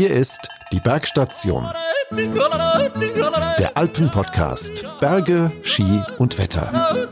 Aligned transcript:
Hier 0.00 0.16
ist 0.16 0.48
die 0.72 0.80
Bergstation. 0.80 1.68
Der 3.58 3.76
Alpenpodcast. 3.76 4.86
Berge, 4.98 5.52
Ski 5.62 6.00
und 6.16 6.38
Wetter. 6.38 7.06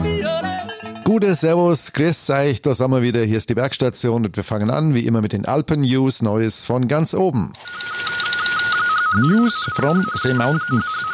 Gute 1.04 1.34
Servus, 1.34 1.92
grüß 1.92 2.30
euch, 2.30 2.62
da 2.62 2.74
sind 2.74 2.90
wir 2.90 3.02
wieder. 3.02 3.20
Hier 3.24 3.36
ist 3.36 3.50
die 3.50 3.54
Bergstation 3.54 4.24
und 4.24 4.34
wir 4.34 4.42
fangen 4.42 4.70
an, 4.70 4.94
wie 4.94 5.04
immer, 5.06 5.20
mit 5.20 5.34
den 5.34 5.44
Alpen-News. 5.44 6.22
Neues 6.22 6.64
von 6.64 6.88
ganz 6.88 7.12
oben. 7.12 7.52
News 9.20 9.70
from 9.74 10.06
the 10.22 10.32
Mountains. 10.32 11.04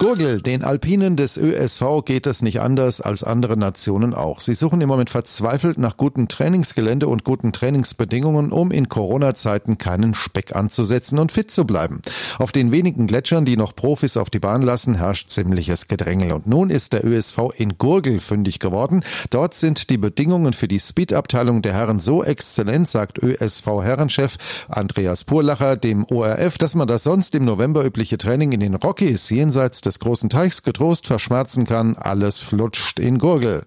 Gurgel, 0.00 0.40
den 0.40 0.64
Alpinen 0.64 1.16
des 1.16 1.36
ÖSV 1.36 2.06
geht 2.06 2.26
es 2.26 2.40
nicht 2.40 2.62
anders 2.62 3.02
als 3.02 3.22
andere 3.22 3.58
Nationen 3.58 4.14
auch. 4.14 4.40
Sie 4.40 4.54
suchen 4.54 4.80
im 4.80 4.88
Moment 4.88 5.10
verzweifelt 5.10 5.76
nach 5.76 5.98
gutem 5.98 6.26
Trainingsgelände 6.26 7.06
und 7.06 7.22
guten 7.22 7.52
Trainingsbedingungen, 7.52 8.50
um 8.50 8.70
in 8.70 8.88
Corona-Zeiten 8.88 9.76
keinen 9.76 10.14
Speck 10.14 10.56
anzusetzen 10.56 11.18
und 11.18 11.32
fit 11.32 11.50
zu 11.50 11.66
bleiben. 11.66 12.00
Auf 12.38 12.50
den 12.50 12.72
wenigen 12.72 13.08
Gletschern, 13.08 13.44
die 13.44 13.58
noch 13.58 13.76
Profis 13.76 14.16
auf 14.16 14.30
die 14.30 14.38
Bahn 14.38 14.62
lassen, 14.62 14.94
herrscht 14.94 15.28
ziemliches 15.28 15.86
Gedrängel. 15.86 16.32
Und 16.32 16.46
nun 16.46 16.70
ist 16.70 16.94
der 16.94 17.04
ÖSV 17.04 17.50
in 17.58 17.76
Gurgel 17.76 18.20
fündig 18.20 18.58
geworden. 18.58 19.04
Dort 19.28 19.52
sind 19.52 19.90
die 19.90 19.98
Bedingungen 19.98 20.54
für 20.54 20.66
die 20.66 20.80
Speed-Abteilung 20.80 21.60
der 21.60 21.74
Herren 21.74 22.00
so 22.00 22.24
exzellent, 22.24 22.88
sagt 22.88 23.22
ÖSV-Herrenchef 23.22 24.38
Andreas 24.70 25.24
Purlacher 25.24 25.76
dem 25.76 26.06
ORF, 26.06 26.56
dass 26.56 26.74
man 26.74 26.88
das 26.88 27.02
sonst 27.02 27.34
im 27.34 27.44
November 27.44 27.84
übliche 27.84 28.16
Training 28.16 28.52
in 28.52 28.60
den 28.60 28.76
Rockies 28.76 29.28
jenseits 29.28 29.82
des 29.82 29.89
des 29.90 29.98
großen 29.98 30.30
Teichs 30.30 30.62
getrost 30.62 31.08
verschmerzen 31.08 31.66
kann, 31.66 31.96
alles 31.96 32.38
flutscht 32.38 33.00
in 33.00 33.18
Gurgel. 33.18 33.66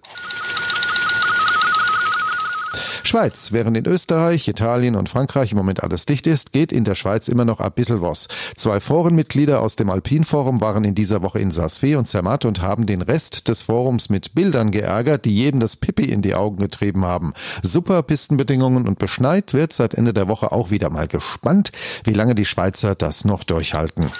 Schweiz. 3.02 3.52
Während 3.52 3.76
in 3.76 3.86
Österreich, 3.86 4.48
Italien 4.48 4.96
und 4.96 5.10
Frankreich 5.10 5.52
im 5.52 5.58
Moment 5.58 5.82
alles 5.82 6.06
dicht 6.06 6.26
ist, 6.26 6.52
geht 6.52 6.72
in 6.72 6.84
der 6.84 6.94
Schweiz 6.94 7.28
immer 7.28 7.44
noch 7.44 7.60
ein 7.60 7.70
bisschen 7.70 8.00
was. 8.00 8.28
Zwei 8.56 8.80
Forenmitglieder 8.80 9.60
aus 9.60 9.76
dem 9.76 9.90
Alpinforum 9.90 10.62
waren 10.62 10.84
in 10.84 10.94
dieser 10.94 11.22
Woche 11.22 11.38
in 11.38 11.50
Saas-Fee 11.50 11.96
und 11.96 12.08
Zermatt 12.08 12.46
und 12.46 12.62
haben 12.62 12.86
den 12.86 13.02
Rest 13.02 13.48
des 13.48 13.60
Forums 13.60 14.08
mit 14.08 14.34
Bildern 14.34 14.70
geärgert, 14.70 15.26
die 15.26 15.34
jedem 15.36 15.60
das 15.60 15.76
Pippi 15.76 16.04
in 16.04 16.22
die 16.22 16.34
Augen 16.34 16.56
getrieben 16.56 17.04
haben. 17.04 17.34
Super 17.62 18.02
Pistenbedingungen 18.02 18.88
und 18.88 18.98
beschneit 18.98 19.52
wird 19.52 19.74
seit 19.74 19.92
Ende 19.92 20.14
der 20.14 20.26
Woche 20.26 20.50
auch 20.50 20.70
wieder 20.70 20.88
mal 20.88 21.06
gespannt, 21.06 21.70
wie 22.04 22.14
lange 22.14 22.34
die 22.34 22.46
Schweizer 22.46 22.94
das 22.94 23.26
noch 23.26 23.44
durchhalten. 23.44 24.10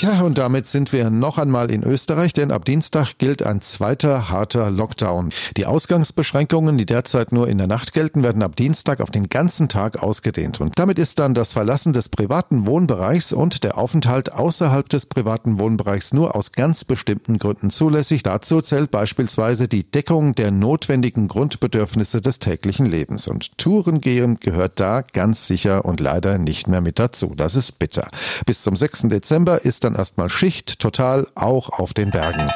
Ja, 0.00 0.20
und 0.20 0.38
damit 0.38 0.68
sind 0.68 0.92
wir 0.92 1.10
noch 1.10 1.38
einmal 1.38 1.72
in 1.72 1.82
Österreich, 1.82 2.32
denn 2.32 2.52
ab 2.52 2.64
Dienstag 2.64 3.18
gilt 3.18 3.42
ein 3.42 3.60
zweiter 3.60 4.28
harter 4.28 4.70
Lockdown. 4.70 5.30
Die 5.56 5.66
Ausgangsbeschränkungen, 5.66 6.78
die 6.78 6.86
derzeit 6.86 7.32
nur 7.32 7.48
in 7.48 7.58
der 7.58 7.66
Nacht 7.66 7.94
gelten, 7.94 8.22
werden 8.22 8.44
ab 8.44 8.54
Dienstag 8.54 9.00
auf 9.00 9.10
den 9.10 9.28
ganzen 9.28 9.68
Tag 9.68 10.00
ausgedehnt. 10.00 10.60
Und 10.60 10.78
damit 10.78 11.00
ist 11.00 11.18
dann 11.18 11.34
das 11.34 11.52
Verlassen 11.52 11.92
des 11.92 12.10
privaten 12.10 12.68
Wohnbereichs 12.68 13.32
und 13.32 13.64
der 13.64 13.76
Aufenthalt 13.76 14.32
außerhalb 14.32 14.88
des 14.88 15.06
privaten 15.06 15.58
Wohnbereichs 15.58 16.12
nur 16.12 16.36
aus 16.36 16.52
ganz 16.52 16.84
bestimmten 16.84 17.40
Gründen 17.40 17.70
zulässig. 17.70 18.22
Dazu 18.22 18.60
zählt 18.60 18.92
beispielsweise 18.92 19.66
die 19.66 19.82
Deckung 19.82 20.32
der 20.36 20.52
notwendigen 20.52 21.26
Grundbedürfnisse 21.26 22.20
des 22.20 22.38
täglichen 22.38 22.86
Lebens. 22.86 23.26
Und 23.26 23.58
Tourengehen 23.58 24.38
gehört 24.38 24.78
da 24.78 25.02
ganz 25.02 25.48
sicher 25.48 25.84
und 25.84 25.98
leider 25.98 26.38
nicht 26.38 26.68
mehr 26.68 26.82
mit 26.82 27.00
dazu. 27.00 27.34
Das 27.36 27.56
ist 27.56 27.80
bitter. 27.80 28.08
Bis 28.46 28.62
zum 28.62 28.76
6. 28.76 29.08
Dezember 29.08 29.64
ist 29.64 29.87
dann 29.88 29.96
erstmal 29.96 30.28
Schicht, 30.28 30.80
total, 30.80 31.26
auch 31.34 31.70
auf 31.70 31.94
den 31.94 32.10
Bergen. 32.10 32.50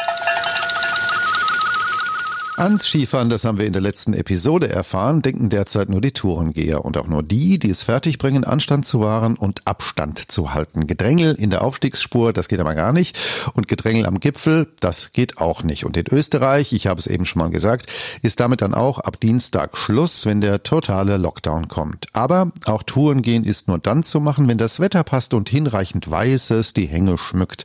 Ans 2.63 2.87
Skifahren, 2.87 3.29
das 3.29 3.45
haben 3.45 3.59
wir 3.59 3.67
in 3.67 3.73
der 3.73 3.83
letzten 3.83 4.15
Episode 4.15 4.69
erfahren, 4.69 5.21
denken 5.21 5.51
derzeit 5.51 5.89
nur 5.89 6.01
die 6.01 6.13
Tourengeher 6.13 6.85
und 6.85 6.97
auch 6.97 7.09
nur 7.09 7.25
die, 7.25 7.59
die 7.59 7.71
es 7.71 7.83
fertigbringen, 7.83 8.45
Anstand 8.45 8.87
zu 8.87 9.01
wahren 9.01 9.35
und 9.35 9.67
Abstand 9.67 10.31
zu 10.31 10.55
halten. 10.55 10.87
Gedrängel 10.87 11.35
in 11.35 11.51
der 11.51 11.63
Aufstiegsspur, 11.63 12.33
das 12.33 12.47
geht 12.47 12.61
aber 12.61 12.77
gar 12.77 12.93
nicht. 12.93 13.19
Und 13.55 13.67
Gedrängel 13.67 14.07
am 14.07 14.21
Gipfel, 14.21 14.69
das 14.79 15.13
geht 15.13 15.39
auch 15.39 15.65
nicht. 15.65 15.85
Und 15.85 15.97
in 15.97 16.05
Österreich, 16.09 16.73
ich 16.73 16.87
habe 16.87 17.01
es 17.01 17.09
eben 17.09 17.27
schon 17.27 17.43
mal 17.43 17.51
gesagt, 17.51 17.87
ist 18.23 18.39
damit 18.39 18.63
dann 18.63 18.75
auch 18.75 19.01
ab 19.01 19.19
Dienstag 19.19 19.77
Schluss, 19.77 20.25
wenn 20.25 20.41
der 20.41 20.63
totale 20.63 21.17
Lockdown 21.17 21.67
kommt. 21.67 22.07
Aber 22.13 22.53
auch 22.65 22.85
Tourengehen 22.85 23.43
ist 23.43 23.67
nur 23.67 23.81
dann 23.81 24.05
zu 24.05 24.21
machen, 24.21 24.47
wenn 24.47 24.59
das 24.59 24.79
Wetter 24.79 25.03
passt 25.03 25.35
und 25.35 25.49
hinreichend 25.49 26.09
Weißes 26.09 26.75
die 26.75 26.87
Hänge 26.87 27.19
schmückt. 27.19 27.65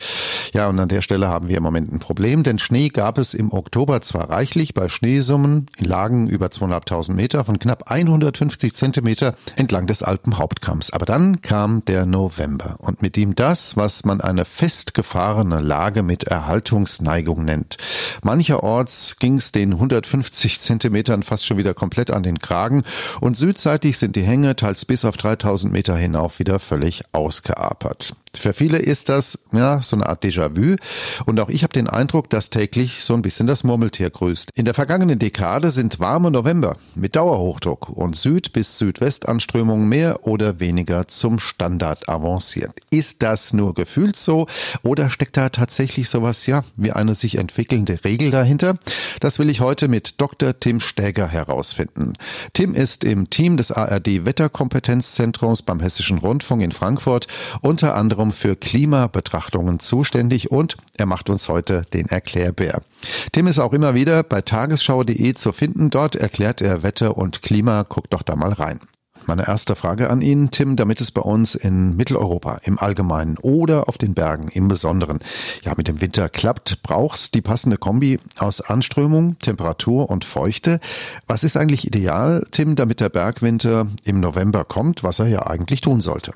Ja, 0.53 0.68
und 0.69 0.79
an 0.79 0.90
der 0.90 1.03
Stelle 1.03 1.28
haben 1.28 1.50
wir 1.50 1.58
im 1.58 1.64
Moment 1.64 1.94
ein 1.94 2.00
Problem, 2.00 2.41
denn 2.41 2.58
Schnee 2.58 2.90
gab 2.90 3.19
es 3.19 3.35
im 3.35 3.53
Oktober 3.53 4.02
zwar 4.02 4.31
reichlich, 4.31 4.74
bei 4.74 4.87
Schneesummen 4.90 5.68
in 5.78 5.86
Lagen 5.86 6.28
über 6.28 6.48
2.500 6.48 7.14
Meter 7.14 7.46
von 7.46 7.59
knapp 7.59 7.92
150 7.92 8.74
Zentimeter 8.74 9.36
entlang 9.56 9.88
des 9.88 10.03
Alpenhauptkamms. 10.03 10.92
Aber 10.92 11.06
dann 11.06 11.42
kam 11.42 11.84
der 11.86 12.06
November 12.06 12.75
und 12.80 13.02
mit 13.02 13.18
ihm 13.18 13.36
das, 13.36 13.78
was 13.78 14.06
man 14.06 14.22
eine 14.22 14.46
festgefahrene 14.46 15.59
Lage 15.59 16.03
mit 16.03 16.26
Erhaltungsneigung 16.26 17.44
nennt. 17.46 17.78
Mancherorts 18.24 19.18
ging 19.20 19.38
es 19.38 19.52
den 19.52 19.74
150 19.74 20.59
Zentimetern 20.59 21.24
fast 21.24 21.46
schon 21.46 21.58
wieder 21.58 21.74
komplett 21.74 22.12
an 22.12 22.24
den 22.24 22.40
Kragen 22.40 22.84
und 23.22 23.38
südseitig 23.38 23.97
sind 23.97 24.16
die 24.16 24.24
Hänge 24.24 24.56
teils 24.56 24.86
bis 24.86 25.06
auf 25.06 25.18
3000 25.18 25.72
Meter 25.72 25.96
hinauf 25.96 26.40
wieder 26.40 26.59
völlig 26.59 27.03
ausgeapert. 27.12 28.16
Für 28.40 28.53
viele 28.53 28.78
ist 28.78 29.09
das 29.09 29.40
ja 29.52 29.81
so 29.81 29.96
eine 29.96 30.08
Art 30.08 30.24
Déjà-vu 30.24 30.75
und 31.25 31.40
auch 31.40 31.50
ich 31.50 31.64
habe 31.64 31.74
den 31.74 31.88
Eindruck, 31.88 32.30
dass 32.30 32.50
täglich 32.50 33.03
so 33.03 33.14
ein 33.14 33.22
bisschen 33.22 33.48
das 33.48 33.64
Murmeltier 33.64 34.09
grüßt. 34.09 34.52
In 34.53 34.66
der 34.66 34.74
vergangenen 34.74 35.20
Dekade 35.20 35.72
sind 35.72 36.00
warme 36.00 36.31
November 36.31 36.78
mit 36.96 37.16
Dauerhochdruck 37.16 37.90
und 37.90 38.16
Süd- 38.16 38.53
bis 38.53 38.78
Südwestanströmungen 38.78 39.88
mehr 39.88 40.26
oder 40.28 40.59
weniger 40.59 41.08
zum 41.08 41.40
Standard 41.40 42.09
avanciert. 42.09 42.80
Ist 42.90 43.24
das 43.24 43.53
nur 43.53 43.74
gefühlt 43.74 44.16
so 44.16 44.47
oder 44.84 45.09
steckt 45.09 45.38
da 45.38 45.50
tatsächlich 45.50 46.09
sowas 46.09 46.46
ja 46.46 46.62
wie 46.76 46.92
eine 46.92 47.16
sich 47.16 47.38
entwickelnde 47.38 48.03
Regel 48.03 48.31
dahinter? 48.31 48.78
Das 49.20 49.40
will 49.40 49.50
ich 49.50 49.62
heute 49.62 49.88
mit 49.88 50.22
Dr. 50.22 50.59
Tim 50.59 50.80
Stäger 50.80 51.28
herausfinden. 51.28 52.14
Tim 52.53 52.74
ist 52.74 53.03
im 53.03 53.30
Team 53.30 53.58
des 53.58 53.72
ARD 53.72 54.26
Wetterkompetenzzentrums 54.26 55.62
beim 55.62 55.80
Hessischen 55.80 56.18
Rundfunk 56.18 56.62
in 56.62 56.72
Frankfurt 56.72 57.28
unter 57.62 57.96
anderem 57.96 58.27
Zentrum 58.28 58.32
für 58.32 58.56
Klimabetrachtungen 58.56 59.80
zuständig 59.80 60.52
und 60.52 60.78
er 60.96 61.06
macht 61.06 61.30
uns 61.30 61.50
heute 61.50 61.84
den 61.94 62.08
Erklärbär. 62.08 62.82
Tim 63.32 63.48
ist 63.48 63.60
auch 63.60 63.74
immer 63.74 63.94
wieder 63.94 64.24
bei 64.24 64.42
tagesschau.de 64.42 65.34
zu 65.34 65.52
finden. 65.52 65.90
Dort 65.90 66.16
erklärt 66.16 66.62
er 66.62 66.84
Wetter 66.84 67.18
und 67.18 67.42
Klima. 67.42 67.84
Guckt 67.84 68.14
doch 68.14 68.24
da 68.24 68.36
mal 68.36 68.54
rein. 68.54 68.80
Meine 69.26 69.48
erste 69.48 69.76
Frage 69.76 70.10
an 70.10 70.22
ihn, 70.22 70.52
Tim, 70.52 70.78
damit 70.78 71.02
es 71.02 71.12
bei 71.12 71.22
uns 71.22 71.56
in 71.56 71.98
Mitteleuropa 71.98 72.60
im 72.64 72.80
Allgemeinen 72.80 73.38
oder 73.42 73.90
auf 73.90 73.98
den 73.98 74.14
Bergen 74.14 74.48
im 74.50 74.70
Besonderen 74.70 75.20
ja 75.64 75.74
mit 75.76 75.88
dem 75.88 76.00
Winter 76.00 76.30
klappt, 76.30 76.82
brauchst 76.82 77.34
die 77.34 77.42
passende 77.42 77.78
Kombi 77.78 78.20
aus 78.38 78.62
Anströmung, 78.62 79.38
Temperatur 79.40 80.09
und 80.09 80.24
Feuchte. 80.24 80.80
Was 81.28 81.44
ist 81.44 81.58
eigentlich 81.58 81.86
ideal, 81.86 82.48
Tim, 82.52 82.76
damit 82.76 83.02
der 83.02 83.09
Bergwinter 83.09 83.88
im 84.04 84.22
November 84.22 84.64
kommt, 84.64 85.04
was 85.04 85.20
er 85.20 85.28
ja 85.28 85.46
eigentlich 85.46 85.82
tun 85.82 86.00
sollte? 86.00 86.32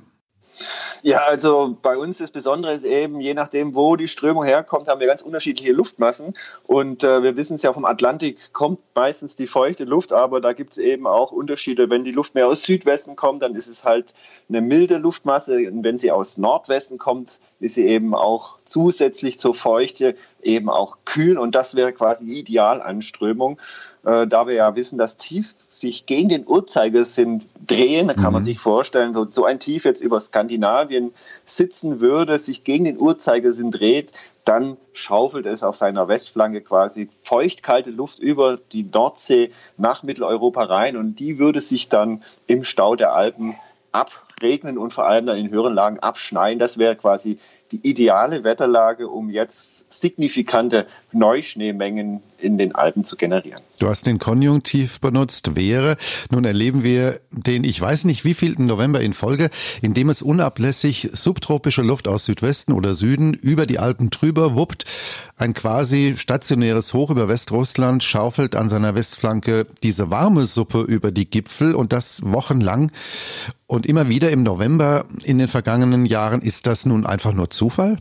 Ja, 1.03 1.23
also 1.23 1.77
bei 1.81 1.97
uns 1.97 2.19
das 2.19 2.29
Besondere 2.29 2.73
ist 2.73 2.83
eben, 2.83 3.19
je 3.21 3.33
nachdem, 3.33 3.73
wo 3.73 3.95
die 3.95 4.07
Strömung 4.07 4.43
herkommt, 4.43 4.87
haben 4.87 4.99
wir 4.99 5.07
ganz 5.07 5.23
unterschiedliche 5.23 5.73
Luftmassen. 5.73 6.35
Und 6.67 7.03
äh, 7.03 7.23
wir 7.23 7.37
wissen 7.37 7.55
es 7.55 7.63
ja, 7.63 7.73
vom 7.73 7.85
Atlantik 7.85 8.53
kommt 8.53 8.79
meistens 8.93 9.35
die 9.35 9.47
feuchte 9.47 9.85
Luft, 9.85 10.13
aber 10.13 10.41
da 10.41 10.53
gibt 10.53 10.71
es 10.71 10.77
eben 10.77 11.07
auch 11.07 11.31
Unterschiede. 11.31 11.89
Wenn 11.89 12.03
die 12.03 12.11
Luft 12.11 12.35
mehr 12.35 12.47
aus 12.47 12.63
Südwesten 12.63 13.15
kommt, 13.15 13.41
dann 13.41 13.55
ist 13.55 13.67
es 13.67 13.83
halt 13.83 14.13
eine 14.47 14.61
milde 14.61 14.97
Luftmasse. 14.97 15.55
Und 15.55 15.83
wenn 15.83 15.97
sie 15.97 16.11
aus 16.11 16.37
Nordwesten 16.37 16.97
kommt, 16.99 17.39
ist 17.59 17.75
sie 17.75 17.87
eben 17.87 18.13
auch 18.13 18.57
zusätzlich 18.65 19.39
zur 19.39 19.55
Feuchte 19.55 20.15
eben 20.43 20.69
auch 20.69 20.97
kühl. 21.05 21.37
Und 21.37 21.55
das 21.55 21.75
wäre 21.75 21.93
quasi 21.93 22.25
die 22.25 22.39
Idealanströmung. 22.39 23.59
Äh, 24.03 24.25
da 24.25 24.47
wir 24.47 24.55
ja 24.55 24.75
wissen, 24.75 24.97
dass 24.97 25.17
Tief 25.17 25.53
sich 25.69 26.07
gegen 26.07 26.29
den 26.29 26.47
Uhrzeigersinn 26.47 27.43
drehen, 27.67 28.07
da 28.07 28.15
kann 28.15 28.27
mhm. 28.27 28.33
man 28.33 28.41
sich 28.43 28.57
vorstellen, 28.57 29.13
so, 29.13 29.27
so 29.29 29.45
ein 29.45 29.59
Tief 29.59 29.85
jetzt 29.85 30.01
über 30.01 30.19
Skandinavien 30.19 31.13
sitzen 31.45 31.99
würde, 31.99 32.39
sich 32.39 32.63
gegen 32.63 32.85
den 32.85 32.99
Uhrzeigersinn 32.99 33.69
dreht, 33.69 34.11
dann 34.43 34.77
schaufelt 34.93 35.45
es 35.45 35.61
auf 35.61 35.75
seiner 35.75 36.07
Westflanke 36.07 36.61
quasi 36.61 37.09
feuchtkalte 37.23 37.91
Luft 37.91 38.17
über 38.17 38.57
die 38.71 38.83
Nordsee 38.83 39.51
nach 39.77 40.01
Mitteleuropa 40.01 40.63
rein 40.63 40.97
und 40.97 41.19
die 41.19 41.37
würde 41.37 41.61
sich 41.61 41.87
dann 41.87 42.23
im 42.47 42.63
Stau 42.63 42.95
der 42.95 43.13
Alpen 43.13 43.55
abregnen 43.91 44.79
und 44.79 44.93
vor 44.93 45.05
allem 45.05 45.27
dann 45.27 45.37
in 45.37 45.51
höheren 45.51 45.73
Lagen 45.73 45.99
abschneien. 45.99 46.57
Das 46.57 46.77
wäre 46.77 46.95
quasi 46.95 47.37
die 47.71 47.87
ideale 47.87 48.43
Wetterlage, 48.43 49.07
um 49.07 49.29
jetzt 49.29 49.91
signifikante 49.91 50.87
Neuschneemengen 51.13 52.21
in 52.41 52.57
den 52.57 52.73
Alpen 52.75 53.03
zu 53.03 53.15
generieren. 53.15 53.61
Du 53.79 53.87
hast 53.87 54.05
den 54.05 54.19
Konjunktiv 54.19 54.99
benutzt, 54.99 55.55
wäre. 55.55 55.97
Nun 56.31 56.45
erleben 56.45 56.83
wir 56.83 57.19
den, 57.31 57.63
ich 57.63 57.79
weiß 57.79 58.05
nicht 58.05 58.25
wievielten 58.25 58.65
November 58.65 59.01
in 59.01 59.13
Folge, 59.13 59.49
in 59.81 59.93
dem 59.93 60.09
es 60.09 60.21
unablässig 60.21 61.09
subtropische 61.13 61.81
Luft 61.81 62.07
aus 62.07 62.25
Südwesten 62.25 62.73
oder 62.73 62.93
Süden 62.93 63.33
über 63.33 63.65
die 63.65 63.79
Alpen 63.79 64.09
drüber 64.09 64.55
wuppt. 64.55 64.85
Ein 65.37 65.53
quasi 65.53 66.15
stationäres 66.17 66.93
Hoch 66.93 67.09
über 67.09 67.27
Westrussland 67.27 68.03
schaufelt 68.03 68.55
an 68.55 68.69
seiner 68.69 68.95
Westflanke 68.95 69.67
diese 69.83 70.11
warme 70.11 70.45
Suppe 70.45 70.81
über 70.81 71.11
die 71.11 71.25
Gipfel 71.25 71.75
und 71.75 71.93
das 71.93 72.21
wochenlang. 72.23 72.91
Und 73.67 73.85
immer 73.85 74.09
wieder 74.09 74.31
im 74.31 74.43
November 74.43 75.05
in 75.23 75.37
den 75.37 75.47
vergangenen 75.47 76.05
Jahren. 76.05 76.41
Ist 76.41 76.67
das 76.67 76.85
nun 76.85 77.05
einfach 77.05 77.33
nur 77.33 77.49
Zufall? 77.49 77.97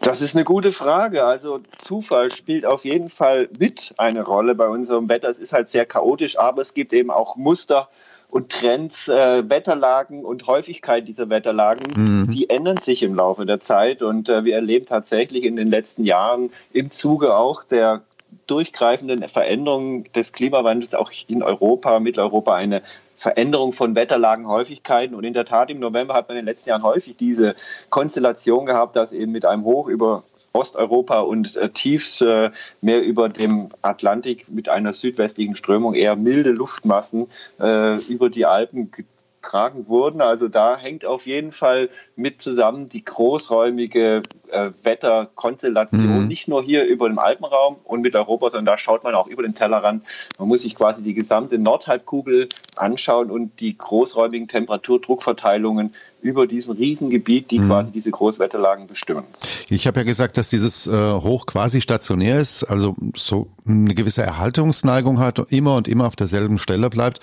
Das 0.00 0.20
ist 0.20 0.34
eine 0.34 0.44
gute 0.44 0.72
Frage. 0.72 1.24
Also 1.24 1.60
Zufall 1.78 2.30
spielt 2.30 2.66
auf 2.66 2.84
jeden 2.84 3.08
Fall 3.08 3.48
mit 3.58 3.94
eine 3.96 4.22
Rolle 4.22 4.54
bei 4.54 4.68
unserem 4.68 5.08
Wetter. 5.08 5.28
Es 5.28 5.38
ist 5.38 5.52
halt 5.52 5.70
sehr 5.70 5.86
chaotisch, 5.86 6.38
aber 6.38 6.62
es 6.62 6.74
gibt 6.74 6.92
eben 6.92 7.10
auch 7.10 7.36
Muster 7.36 7.88
und 8.30 8.50
Trends, 8.50 9.08
äh, 9.08 9.48
Wetterlagen 9.48 10.24
und 10.24 10.48
Häufigkeit 10.48 11.06
dieser 11.06 11.30
Wetterlagen, 11.30 11.92
mhm. 11.96 12.30
die 12.32 12.50
ändern 12.50 12.78
sich 12.78 13.04
im 13.04 13.14
Laufe 13.14 13.46
der 13.46 13.60
Zeit. 13.60 14.02
Und 14.02 14.28
äh, 14.28 14.44
wir 14.44 14.56
erleben 14.56 14.86
tatsächlich 14.86 15.44
in 15.44 15.54
den 15.54 15.70
letzten 15.70 16.04
Jahren 16.04 16.50
im 16.72 16.90
Zuge 16.90 17.36
auch 17.36 17.62
der 17.62 18.02
durchgreifenden 18.48 19.26
Veränderungen 19.28 20.12
des 20.14 20.32
Klimawandels 20.32 20.94
auch 20.94 21.12
in 21.28 21.42
Europa, 21.42 22.00
Mitteleuropa 22.00 22.56
eine 22.56 22.82
Veränderung 23.24 23.72
von 23.72 23.94
Wetterlagenhäufigkeiten. 23.94 25.16
Und 25.16 25.24
in 25.24 25.32
der 25.32 25.46
Tat, 25.46 25.70
im 25.70 25.80
November 25.80 26.12
hat 26.12 26.28
man 26.28 26.36
in 26.36 26.42
den 26.44 26.52
letzten 26.52 26.68
Jahren 26.68 26.82
häufig 26.82 27.16
diese 27.16 27.54
Konstellation 27.88 28.66
gehabt, 28.66 28.96
dass 28.96 29.12
eben 29.12 29.32
mit 29.32 29.46
einem 29.46 29.64
Hoch 29.64 29.88
über 29.88 30.24
Osteuropa 30.52 31.20
und 31.20 31.56
äh, 31.56 31.70
Tiefs 31.70 32.20
äh, 32.20 32.50
mehr 32.82 33.02
über 33.02 33.30
dem 33.30 33.70
Atlantik 33.80 34.50
mit 34.50 34.68
einer 34.68 34.92
südwestlichen 34.92 35.54
Strömung 35.54 35.94
eher 35.94 36.16
milde 36.16 36.50
Luftmassen 36.50 37.28
äh, 37.58 37.96
über 38.12 38.28
die 38.28 38.44
Alpen 38.44 38.90
getragen 38.90 39.88
wurden. 39.88 40.20
Also 40.20 40.48
da 40.48 40.76
hängt 40.76 41.06
auf 41.06 41.26
jeden 41.26 41.50
Fall 41.50 41.88
mit 42.16 42.42
zusammen 42.42 42.90
die 42.90 43.06
großräumige 43.06 44.22
äh, 44.50 44.70
Wetterkonstellation, 44.82 46.22
mhm. 46.22 46.28
nicht 46.28 46.48
nur 46.48 46.62
hier 46.62 46.84
über 46.84 47.08
dem 47.08 47.18
Alpenraum 47.18 47.76
und 47.84 48.02
Mitteleuropa, 48.02 48.50
sondern 48.50 48.66
da 48.66 48.78
schaut 48.78 49.04
man 49.04 49.14
auch 49.14 49.26
über 49.26 49.42
den 49.42 49.54
Tellerrand. 49.54 50.04
Man 50.38 50.48
muss 50.48 50.62
sich 50.62 50.74
quasi 50.74 51.02
die 51.02 51.14
gesamte 51.14 51.58
Nordhalbkugel 51.58 52.48
anschauen 52.76 53.30
und 53.30 53.60
die 53.60 53.76
großräumigen 53.76 54.48
Temperaturdruckverteilungen 54.48 55.92
über 56.24 56.46
diesem 56.46 56.72
Riesengebiet, 56.72 57.50
die 57.50 57.58
mhm. 57.58 57.66
quasi 57.66 57.92
diese 57.92 58.10
Großwetterlagen 58.10 58.86
bestimmen. 58.86 59.24
Ich 59.68 59.86
habe 59.86 60.00
ja 60.00 60.04
gesagt, 60.04 60.38
dass 60.38 60.48
dieses 60.48 60.86
äh, 60.86 60.90
Hoch 60.92 61.44
quasi 61.44 61.82
stationär 61.82 62.40
ist, 62.40 62.64
also 62.64 62.96
so 63.14 63.48
eine 63.66 63.94
gewisse 63.94 64.22
Erhaltungsneigung 64.22 65.18
hat, 65.18 65.38
immer 65.50 65.76
und 65.76 65.86
immer 65.86 66.06
auf 66.06 66.16
derselben 66.16 66.58
Stelle 66.58 66.88
bleibt. 66.88 67.20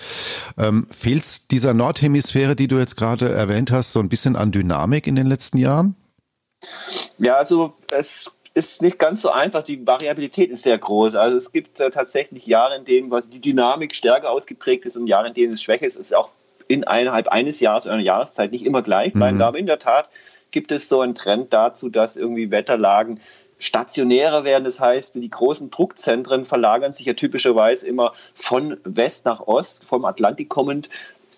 Ähm, 0.56 0.86
Fehlt 0.90 1.50
dieser 1.50 1.74
Nordhemisphäre, 1.74 2.54
die 2.54 2.68
du 2.68 2.78
jetzt 2.78 2.96
gerade 2.96 3.28
erwähnt 3.28 3.72
hast, 3.72 3.92
so 3.92 3.98
ein 3.98 4.08
bisschen 4.08 4.36
an 4.36 4.52
Dynamik 4.52 5.08
in 5.08 5.16
den 5.16 5.26
letzten 5.26 5.58
Jahren? 5.58 5.96
Ja, 7.18 7.36
also 7.36 7.74
es 7.90 8.30
ist 8.54 8.82
nicht 8.82 8.98
ganz 8.98 9.22
so 9.22 9.30
einfach. 9.30 9.62
Die 9.62 9.86
Variabilität 9.86 10.50
ist 10.50 10.64
sehr 10.64 10.78
groß. 10.78 11.14
Also 11.14 11.36
es 11.36 11.52
gibt 11.52 11.80
äh, 11.80 11.90
tatsächlich 11.90 12.46
Jahre, 12.46 12.76
in 12.76 12.84
denen 12.84 13.12
die 13.30 13.40
Dynamik 13.40 13.94
stärker 13.94 14.30
ausgeprägt 14.30 14.84
ist 14.84 14.96
und 14.96 15.06
Jahre, 15.06 15.28
in 15.28 15.34
denen 15.34 15.54
es 15.54 15.62
schwächer 15.62 15.86
ist. 15.86 15.96
Es 15.96 16.08
ist 16.08 16.14
auch 16.14 16.30
innerhalb 16.68 17.28
eines 17.28 17.60
Jahres 17.60 17.86
oder 17.86 17.94
einer 17.94 18.02
Jahreszeit 18.02 18.52
nicht 18.52 18.64
immer 18.64 18.82
gleich 18.82 19.12
bleiben. 19.12 19.38
Mhm. 19.38 19.42
Aber 19.42 19.58
in 19.58 19.66
der 19.66 19.78
Tat 19.78 20.08
gibt 20.50 20.70
es 20.70 20.88
so 20.88 21.00
einen 21.00 21.14
Trend 21.14 21.52
dazu, 21.52 21.88
dass 21.88 22.16
irgendwie 22.16 22.50
Wetterlagen 22.50 23.20
stationärer 23.58 24.44
werden. 24.44 24.64
Das 24.64 24.80
heißt, 24.80 25.14
die 25.14 25.30
großen 25.30 25.70
Druckzentren 25.70 26.44
verlagern 26.44 26.94
sich 26.94 27.06
ja 27.06 27.14
typischerweise 27.14 27.86
immer 27.86 28.12
von 28.34 28.76
West 28.84 29.24
nach 29.24 29.40
Ost, 29.40 29.84
vom 29.84 30.04
Atlantik 30.04 30.48
kommend 30.48 30.88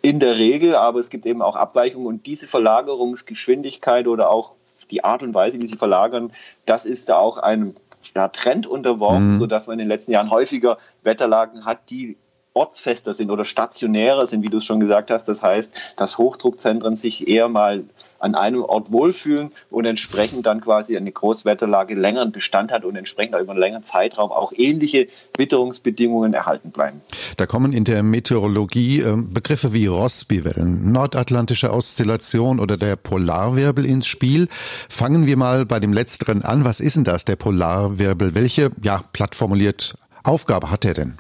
in 0.03 0.21
der 0.21 0.37
Regel, 0.37 0.75
aber 0.75 1.00
es 1.00 1.11
gibt 1.11 1.26
eben 1.26 1.43
auch 1.43 1.56
Abweichungen 1.56 2.06
und 2.06 2.26
diese 2.26 2.47
Verlagerungsgeschwindigkeit 2.47 4.06
oder 4.06 4.31
auch 4.31 4.53
die 4.94 5.05
Art 5.05 5.23
und 5.23 5.35
Weise, 5.35 5.61
wie 5.61 5.67
sie 5.67 5.76
verlagern, 5.76 6.32
das 6.67 6.85
ist 6.85 7.08
da 7.08 7.17
auch 7.17 7.38
einem 7.38 7.75
ja, 8.14 8.29
Trend 8.29 8.67
unterworfen, 8.67 9.29
mhm. 9.29 9.32
sodass 9.32 9.67
man 9.67 9.75
in 9.75 9.81
den 9.81 9.88
letzten 9.88 10.12
Jahren 10.12 10.31
häufiger 10.31 10.79
Wetterlagen 11.02 11.64
hat, 11.64 11.91
die 11.91 12.17
ortsfester 12.55 13.12
sind 13.12 13.31
oder 13.31 13.45
stationärer 13.45 14.27
sind, 14.27 14.43
wie 14.43 14.49
du 14.49 14.59
es 14.59 14.65
schon 14.65 14.81
gesagt 14.81 15.11
hast. 15.11 15.27
Das 15.27 15.43
heißt, 15.43 15.73
dass 15.97 16.19
Hochdruckzentren 16.19 16.97
sich 16.97 17.29
eher 17.29 17.49
mal 17.49 17.85
an 18.21 18.35
einem 18.35 18.62
Ort 18.62 18.91
wohlfühlen 18.91 19.51
und 19.71 19.85
entsprechend 19.85 20.47
dann 20.47 20.61
quasi 20.62 20.97
eine 20.97 21.12
Großwetterlage 21.12 21.95
längeren 21.95 22.33
Bestand 22.33 22.73
hat 22.73 22.85
und 22.85 22.97
entsprechend 22.97 23.39
über 23.39 23.53
einen 23.53 23.61
längeren 23.61 23.85
Zeitraum 23.85 24.33
auch 24.33 24.53
ähnliche 24.56 25.06
Witterungsbedingungen 25.37 26.33
erhalten 26.33 26.71
bleiben. 26.71 27.03
Da 27.37 27.47
kommen 27.47 27.73
in 27.73 27.85
der 27.85 28.03
Meteorologie 28.03 29.00
ähm, 29.00 29.33
Begriffe 29.35 29.75
wie 29.75 29.87
Rossby-Wellen, 29.87 30.91
nordatlantische 30.91 31.73
Oszillation 31.73 32.61
oder 32.61 32.79
der 32.79 32.97
Polarwirbel 32.97 33.85
ins 33.85 34.07
Spiel. 34.07 34.49
Fangen 34.89 35.27
wir 35.27 35.37
mal 35.37 35.67
bei 35.67 35.79
dem 35.81 35.93
letzteren 35.93 36.43
an. 36.43 36.65
Was 36.65 36.81
ist 36.81 36.97
denn 36.97 37.05
das, 37.05 37.27
der 37.27 37.37
Polarwirbel? 37.37 38.35
Welche, 38.35 38.71
ja, 38.83 39.03
platt 39.12 39.35
formuliert, 39.35 39.97
Aufgabe 40.23 40.71
hat 40.71 40.87
er 40.87 40.95
denn? 40.95 41.19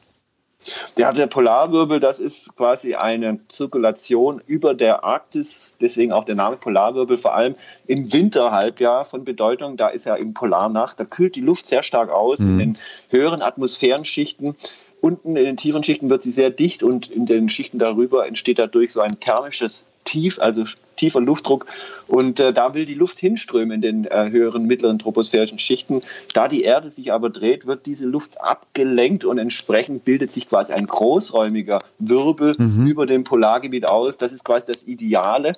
Der, 0.96 1.12
der 1.12 1.26
Polarwirbel, 1.26 2.00
das 2.00 2.20
ist 2.20 2.56
quasi 2.56 2.94
eine 2.94 3.40
Zirkulation 3.48 4.42
über 4.46 4.74
der 4.74 5.04
Arktis, 5.04 5.74
deswegen 5.80 6.12
auch 6.12 6.24
der 6.24 6.34
Name 6.34 6.56
Polarwirbel, 6.56 7.18
vor 7.18 7.34
allem 7.34 7.54
im 7.86 8.12
Winterhalbjahr 8.12 9.04
von 9.04 9.24
Bedeutung. 9.24 9.76
Da 9.76 9.88
ist 9.88 10.06
ja 10.06 10.14
im 10.14 10.34
Polarnacht, 10.34 10.98
da 10.98 11.04
kühlt 11.04 11.36
die 11.36 11.40
Luft 11.40 11.66
sehr 11.66 11.82
stark 11.82 12.10
aus 12.10 12.40
mhm. 12.40 12.48
in 12.48 12.58
den 12.58 12.78
höheren 13.10 13.42
Atmosphärenschichten. 13.42 14.56
Unten 15.00 15.36
in 15.36 15.44
den 15.44 15.56
tiefen 15.56 15.84
Schichten 15.84 16.08
wird 16.08 16.22
sie 16.22 16.30
sehr 16.30 16.50
dicht 16.50 16.82
und 16.82 17.10
in 17.10 17.26
den 17.26 17.48
Schichten 17.50 17.78
darüber 17.78 18.26
entsteht 18.26 18.58
dadurch 18.58 18.92
so 18.92 19.00
ein 19.00 19.20
thermisches 19.20 19.84
Tief, 20.04 20.38
also 20.38 20.64
tiefer 20.96 21.20
Luftdruck. 21.20 21.66
Und 22.06 22.40
äh, 22.40 22.52
da 22.52 22.74
will 22.74 22.84
die 22.84 22.94
Luft 22.94 23.18
hinströmen 23.18 23.72
in 23.72 23.80
den 23.80 24.04
äh, 24.04 24.30
höheren, 24.30 24.66
mittleren 24.66 24.98
troposphärischen 24.98 25.58
Schichten. 25.58 26.02
Da 26.32 26.48
die 26.48 26.62
Erde 26.62 26.90
sich 26.90 27.12
aber 27.12 27.30
dreht, 27.30 27.66
wird 27.66 27.86
diese 27.86 28.06
Luft 28.06 28.40
abgelenkt 28.40 29.24
und 29.24 29.38
entsprechend 29.38 30.04
bildet 30.04 30.32
sich 30.32 30.48
quasi 30.48 30.72
ein 30.72 30.86
großräumiger 30.86 31.78
Wirbel 31.98 32.54
mhm. 32.58 32.86
über 32.86 33.06
dem 33.06 33.24
Polargebiet 33.24 33.88
aus. 33.88 34.18
Das 34.18 34.32
ist 34.32 34.44
quasi 34.44 34.64
das 34.66 34.84
Ideale. 34.84 35.54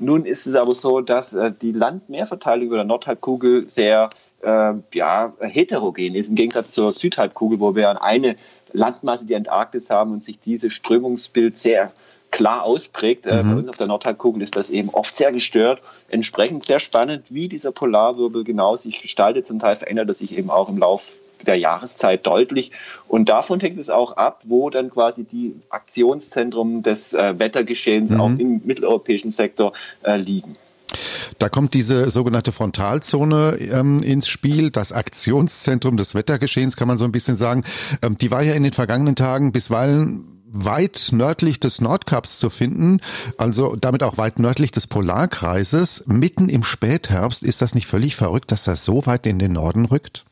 Nun 0.00 0.24
ist 0.24 0.46
es 0.46 0.54
aber 0.54 0.74
so, 0.74 1.02
dass 1.02 1.34
äh, 1.34 1.52
die 1.60 1.72
Landmeerverteilung 1.72 2.66
über 2.66 2.76
der 2.76 2.84
Nordhalbkugel 2.86 3.68
sehr 3.68 4.08
äh, 4.42 4.72
ja, 4.94 5.34
heterogen 5.40 6.14
ist, 6.14 6.30
im 6.30 6.36
Gegensatz 6.36 6.72
zur 6.72 6.92
Südhalbkugel, 6.92 7.60
wo 7.60 7.74
wir 7.74 8.02
eine 8.02 8.36
Landmasse, 8.72 9.26
die 9.26 9.36
Antarktis 9.36 9.90
haben 9.90 10.12
und 10.12 10.22
sich 10.22 10.40
dieses 10.40 10.72
Strömungsbild 10.72 11.58
sehr 11.58 11.92
klar 12.40 12.62
ausprägt. 12.62 13.26
Äh, 13.26 13.42
mhm. 13.42 13.48
Bei 13.48 13.56
uns 13.56 13.68
auf 13.68 13.76
der 13.76 13.88
Nordhalbkugel 13.88 14.42
ist 14.42 14.56
das 14.56 14.70
eben 14.70 14.88
oft 14.88 15.14
sehr 15.14 15.30
gestört. 15.30 15.82
Entsprechend 16.08 16.64
sehr 16.64 16.80
spannend, 16.80 17.24
wie 17.28 17.48
dieser 17.48 17.70
Polarwirbel 17.70 18.44
genau 18.44 18.76
sich 18.76 19.02
gestaltet. 19.02 19.46
Zum 19.46 19.58
Teil 19.58 19.76
verändert 19.76 20.08
er 20.08 20.14
sich 20.14 20.38
eben 20.38 20.48
auch 20.48 20.70
im 20.70 20.78
Lauf 20.78 21.12
der 21.46 21.56
Jahreszeit 21.56 22.26
deutlich. 22.26 22.72
Und 23.08 23.28
davon 23.28 23.60
hängt 23.60 23.78
es 23.78 23.90
auch 23.90 24.16
ab, 24.16 24.42
wo 24.46 24.70
dann 24.70 24.90
quasi 24.90 25.24
die 25.24 25.54
Aktionszentren 25.68 26.82
des 26.82 27.12
äh, 27.12 27.38
Wettergeschehens 27.38 28.08
mhm. 28.08 28.20
auch 28.20 28.30
im 28.30 28.62
mitteleuropäischen 28.64 29.32
Sektor 29.32 29.72
äh, 30.02 30.16
liegen. 30.16 30.56
Da 31.38 31.50
kommt 31.50 31.74
diese 31.74 32.08
sogenannte 32.08 32.52
Frontalzone 32.52 33.58
ähm, 33.60 34.02
ins 34.02 34.28
Spiel, 34.28 34.70
das 34.70 34.92
Aktionszentrum 34.92 35.98
des 35.98 36.14
Wettergeschehens, 36.14 36.76
kann 36.76 36.88
man 36.88 36.96
so 36.96 37.04
ein 37.04 37.12
bisschen 37.12 37.36
sagen. 37.36 37.64
Ähm, 38.00 38.16
die 38.16 38.30
war 38.30 38.42
ja 38.42 38.54
in 38.54 38.62
den 38.62 38.72
vergangenen 38.72 39.14
Tagen 39.14 39.52
bisweilen 39.52 40.39
weit 40.52 41.10
nördlich 41.12 41.60
des 41.60 41.80
Nordkaps 41.80 42.38
zu 42.38 42.50
finden, 42.50 43.00
also 43.36 43.76
damit 43.76 44.02
auch 44.02 44.18
weit 44.18 44.38
nördlich 44.38 44.72
des 44.72 44.86
Polarkreises, 44.86 46.04
mitten 46.06 46.48
im 46.48 46.62
Spätherbst. 46.62 47.42
Ist 47.42 47.62
das 47.62 47.74
nicht 47.74 47.86
völlig 47.86 48.16
verrückt, 48.16 48.52
dass 48.52 48.64
das 48.64 48.84
so 48.84 49.06
weit 49.06 49.26
in 49.26 49.38
den 49.38 49.52
Norden 49.52 49.84
rückt? 49.86 50.24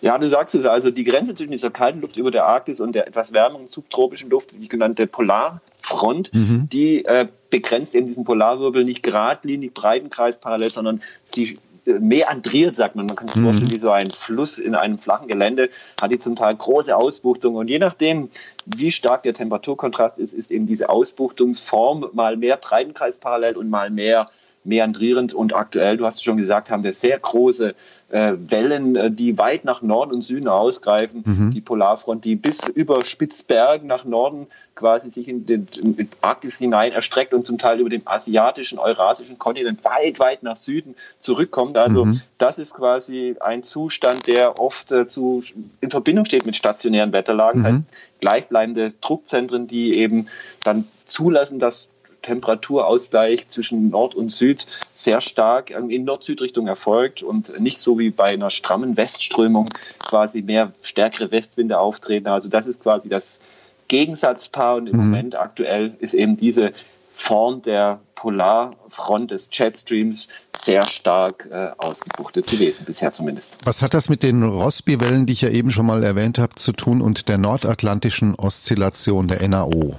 Ja, 0.00 0.18
du 0.18 0.28
sagst 0.28 0.54
es 0.54 0.64
also, 0.64 0.90
die 0.90 1.04
Grenze 1.04 1.34
zwischen 1.34 1.52
dieser 1.52 1.70
kalten 1.70 2.00
Luft 2.00 2.16
über 2.16 2.30
der 2.30 2.46
Arktis 2.46 2.80
und 2.80 2.94
der 2.94 3.06
etwas 3.06 3.32
wärmeren 3.32 3.68
subtropischen 3.68 4.30
Luft, 4.30 4.52
die 4.52 4.68
genannte 4.68 5.06
Polarfront, 5.06 6.32
mhm. 6.34 6.68
die 6.72 7.04
äh, 7.04 7.28
begrenzt 7.50 7.94
eben 7.94 8.06
diesen 8.06 8.24
Polarwirbel 8.24 8.84
nicht 8.84 9.02
geradlinig, 9.02 9.74
Breitenkreis 9.74 10.38
parallel, 10.38 10.70
sondern 10.70 11.02
sie 11.34 11.58
meandriert, 12.00 12.76
sagt 12.76 12.96
man. 12.96 13.06
Man 13.06 13.16
kann 13.16 13.28
sich 13.28 13.40
mhm. 13.40 13.44
vorstellen, 13.44 13.72
wie 13.72 13.78
so 13.78 13.90
ein 13.90 14.10
Fluss 14.10 14.58
in 14.58 14.74
einem 14.74 14.98
flachen 14.98 15.28
Gelände, 15.28 15.70
hat 16.00 16.12
die 16.12 16.18
zum 16.18 16.36
Teil 16.36 16.54
große 16.54 16.94
Ausbuchtungen. 16.94 17.56
Und 17.56 17.68
je 17.68 17.78
nachdem, 17.78 18.30
wie 18.64 18.92
stark 18.92 19.22
der 19.22 19.34
Temperaturkontrast 19.34 20.18
ist, 20.18 20.34
ist 20.34 20.50
eben 20.50 20.66
diese 20.66 20.88
Ausbuchtungsform 20.88 22.08
mal 22.12 22.36
mehr 22.36 22.56
Breitenkreis 22.56 23.16
parallel 23.16 23.56
und 23.56 23.70
mal 23.70 23.90
mehr 23.90 24.26
meandrierend 24.64 25.32
und 25.34 25.54
aktuell, 25.54 25.96
du 25.96 26.04
hast 26.04 26.16
es 26.16 26.22
schon 26.22 26.36
gesagt, 26.36 26.70
haben 26.70 26.84
wir 26.84 26.92
sehr 26.92 27.18
große 27.18 27.74
äh, 28.10 28.32
Wellen, 28.38 28.96
äh, 28.96 29.10
die 29.10 29.36
weit 29.38 29.64
nach 29.64 29.82
Norden 29.82 30.12
und 30.12 30.22
Süden 30.22 30.48
ausgreifen. 30.48 31.22
Mhm. 31.26 31.50
Die 31.50 31.60
Polarfront, 31.60 32.24
die 32.24 32.36
bis 32.36 32.66
über 32.66 33.04
Spitzbergen 33.04 33.86
nach 33.86 34.04
Norden 34.04 34.46
quasi 34.74 35.10
sich 35.10 35.28
in 35.28 35.44
den 35.44 35.68
in 35.82 36.08
Arktis 36.20 36.56
hinein 36.56 36.92
erstreckt 36.92 37.34
und 37.34 37.46
zum 37.46 37.58
Teil 37.58 37.80
über 37.80 37.90
dem 37.90 38.02
asiatischen, 38.06 38.78
eurasischen 38.78 39.38
Kontinent 39.38 39.84
weit, 39.84 40.20
weit 40.20 40.42
nach 40.42 40.56
Süden 40.56 40.94
zurückkommt. 41.18 41.76
Also 41.76 42.06
mhm. 42.06 42.20
das 42.38 42.58
ist 42.58 42.74
quasi 42.74 43.34
ein 43.40 43.62
Zustand, 43.62 44.26
der 44.26 44.60
oft 44.60 44.92
äh, 44.92 45.06
zu, 45.06 45.42
in 45.80 45.90
Verbindung 45.90 46.24
steht 46.24 46.46
mit 46.46 46.56
stationären 46.56 47.12
Wetterlagen, 47.12 47.60
mhm. 47.60 47.64
das 47.64 47.72
heißt 47.72 47.84
gleichbleibende 48.20 48.92
Druckzentren, 49.00 49.66
die 49.66 49.94
eben 49.94 50.26
dann 50.62 50.86
zulassen, 51.08 51.58
dass 51.58 51.88
Temperaturausgleich 52.22 53.48
zwischen 53.48 53.90
Nord 53.90 54.14
und 54.14 54.30
Süd 54.30 54.66
sehr 54.94 55.20
stark 55.20 55.70
in 55.70 56.04
Nord-Süd-Richtung 56.04 56.66
erfolgt 56.66 57.22
und 57.22 57.58
nicht 57.60 57.80
so 57.80 57.98
wie 57.98 58.10
bei 58.10 58.32
einer 58.32 58.50
strammen 58.50 58.96
Westströmung 58.96 59.66
quasi 60.06 60.42
mehr 60.42 60.72
stärkere 60.82 61.30
Westwinde 61.30 61.78
auftreten. 61.78 62.28
Also 62.28 62.48
das 62.48 62.66
ist 62.66 62.82
quasi 62.82 63.08
das 63.08 63.40
Gegensatzpaar 63.88 64.76
und 64.76 64.86
im 64.86 64.96
mhm. 64.96 65.04
Moment 65.04 65.34
aktuell 65.34 65.94
ist 66.00 66.14
eben 66.14 66.36
diese 66.36 66.72
Form 67.10 67.62
der 67.62 68.00
Polarfront 68.14 69.30
des 69.30 69.48
Jetstreams 69.52 70.28
sehr 70.60 70.84
stark 70.84 71.48
äh, 71.50 71.70
ausgebuchtet 71.78 72.46
gewesen, 72.46 72.84
bisher 72.84 73.12
zumindest. 73.12 73.56
Was 73.64 73.80
hat 73.80 73.94
das 73.94 74.08
mit 74.08 74.22
den 74.22 74.42
Rossby-Wellen, 74.42 75.26
die 75.26 75.32
ich 75.32 75.40
ja 75.40 75.48
eben 75.48 75.70
schon 75.70 75.86
mal 75.86 76.02
erwähnt 76.02 76.38
habe, 76.38 76.54
zu 76.56 76.72
tun 76.72 77.00
und 77.00 77.28
der 77.28 77.38
nordatlantischen 77.38 78.34
Oszillation 78.34 79.28
der 79.28 79.46
NAO? 79.48 79.96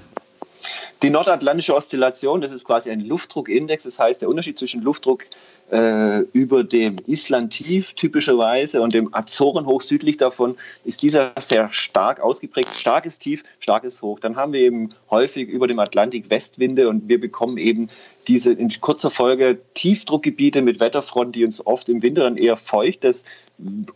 Die 1.02 1.10
nordatlantische 1.10 1.76
Oszillation, 1.76 2.42
das 2.42 2.52
ist 2.52 2.66
quasi 2.66 2.92
ein 2.92 3.00
Luftdruckindex, 3.00 3.86
das 3.86 4.00
heißt 4.00 4.22
der 4.22 4.28
Unterschied 4.28 4.60
zwischen 4.60 4.82
Luftdruck 4.82 5.24
äh, 5.72 6.22
über 6.34 6.64
dem 6.64 6.98
Island-Tief 7.06 7.94
typischerweise 7.94 8.82
und 8.82 8.94
dem 8.94 9.14
Azorenhoch 9.14 9.82
südlich 9.82 10.18
davon 10.18 10.56
ist 10.84 11.04
dieser 11.04 11.34
sehr 11.40 11.70
stark 11.70 12.20
ausgeprägt. 12.20 12.76
Starkes 12.76 13.20
Tief, 13.20 13.44
starkes 13.60 14.02
Hoch. 14.02 14.20
Dann 14.20 14.36
haben 14.36 14.54
wir 14.54 14.62
eben 14.62 14.90
häufig 15.10 15.48
über 15.48 15.68
dem 15.68 15.80
Atlantik 15.80 16.30
Westwinde 16.30 16.90
und 16.90 17.08
wir 17.08 17.20
bekommen 17.20 17.58
eben 17.58 17.88
diese 18.28 18.54
in 18.54 18.70
kurzer 18.82 19.10
Folge 19.10 19.60
Tiefdruckgebiete 19.74 20.62
mit 20.62 20.80
Wetterfronten, 20.80 21.34
die 21.34 21.46
uns 21.46 21.66
oft 21.66 21.90
im 21.90 22.02
Winter 22.02 22.24
dann 22.24 22.38
eher 22.38 22.56
feuchtes 22.56 23.24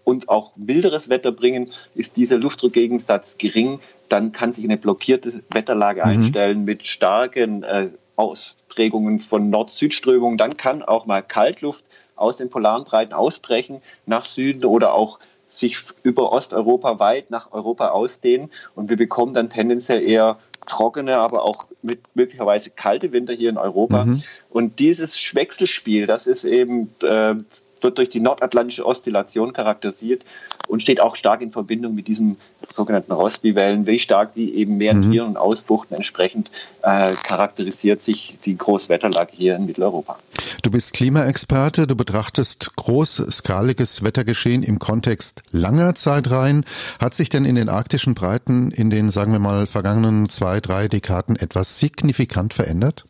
und 0.03 0.29
auch 0.29 0.55
milderes 0.55 1.09
Wetter 1.09 1.31
bringen, 1.31 1.71
ist 1.95 2.17
dieser 2.17 2.37
Luftdruckgegensatz 2.37 3.37
gering. 3.37 3.79
Dann 4.09 4.31
kann 4.31 4.53
sich 4.53 4.63
eine 4.65 4.77
blockierte 4.77 5.43
Wetterlage 5.51 6.01
mhm. 6.01 6.07
einstellen 6.07 6.65
mit 6.65 6.87
starken 6.87 7.63
äh, 7.63 7.89
Ausprägungen 8.15 9.20
von 9.20 9.50
Nord-Süd-Strömungen. 9.50 10.38
Dann 10.38 10.55
kann 10.55 10.84
auch 10.84 11.05
mal 11.05 11.22
Kaltluft 11.22 11.86
aus 12.15 12.38
den 12.38 12.50
polaren 12.50 12.84
Breiten 12.84 13.13
ausbrechen 13.13 13.82
nach 14.05 14.25
Süden 14.25 14.65
oder 14.65 14.93
auch 14.93 15.20
sich 15.48 15.77
über 16.01 16.32
Osteuropa 16.32 17.00
weit 17.00 17.29
nach 17.29 17.51
Europa 17.51 17.89
ausdehnen. 17.89 18.50
Und 18.75 18.89
wir 18.89 18.98
bekommen 18.98 19.34
dann 19.34 19.50
tendenziell 19.50 20.01
eher 20.01 20.39
trockene, 20.65 21.17
aber 21.17 21.43
auch 21.43 21.67
mit 21.82 22.00
möglicherweise 22.15 22.70
kalte 22.70 23.12
Winter 23.12 23.34
hier 23.34 23.50
in 23.50 23.58
Europa. 23.58 24.05
Mhm. 24.05 24.24
Und 24.50 24.79
dieses 24.79 25.36
Wechselspiel, 25.36 26.08
das 26.08 26.25
ist 26.27 26.46
eben 26.46 26.93
äh, 27.03 27.36
wird 27.84 27.98
durch 27.98 28.10
die 28.10 28.22
nordatlantische 28.22 28.86
Oszillation 28.86 29.53
charakterisiert 29.53 30.24
und 30.67 30.82
steht 30.82 31.00
auch 31.00 31.15
stark 31.15 31.41
in 31.41 31.51
Verbindung 31.51 31.96
mit 31.96 32.08
diesen 32.08 32.38
sogenannten 32.67 33.12
Rossby-Wellen, 33.12 33.86
wie 33.86 34.00
stark 34.00 34.34
die 34.34 34.55
eben 34.55 34.77
meandrieren 34.77 35.29
mhm. 35.29 35.36
und 35.36 35.38
ausbuchten. 35.38 35.96
Entsprechend 35.96 36.51
äh, 36.82 37.13
charakterisiert 37.13 38.01
sich 38.01 38.38
die 38.46 38.58
Großwetterlage 38.58 39.32
hier 39.34 39.55
in 39.55 39.65
Mitteleuropa. 39.65 40.17
Du 40.62 40.72
bist 40.72 40.93
Klimaexperte, 40.93 41.88
du 41.88 41.96
betrachtest 41.96 42.75
großskaliges 42.75 44.03
Wettergeschehen 44.03 44.63
im 44.63 44.79
Kontext 44.79 45.41
langer 45.51 45.96
Zeitreihen. 45.96 46.65
Hat 47.00 47.13
sich 47.13 47.29
denn 47.29 47.46
in 47.46 47.55
den 47.55 47.70
arktischen 47.70 48.13
Breiten 48.13 48.72
in 48.72 48.89
den, 48.89 49.10
sagen 49.10 49.32
wir 49.32 49.39
mal, 49.39 49.67
vergangenen 49.67 50.29
zwei, 50.29 50.60
drei 50.60 50.88
Dekaden 50.88 51.36
etwas 51.36 51.79
signifikant 51.79 52.53
verändert? 52.53 53.05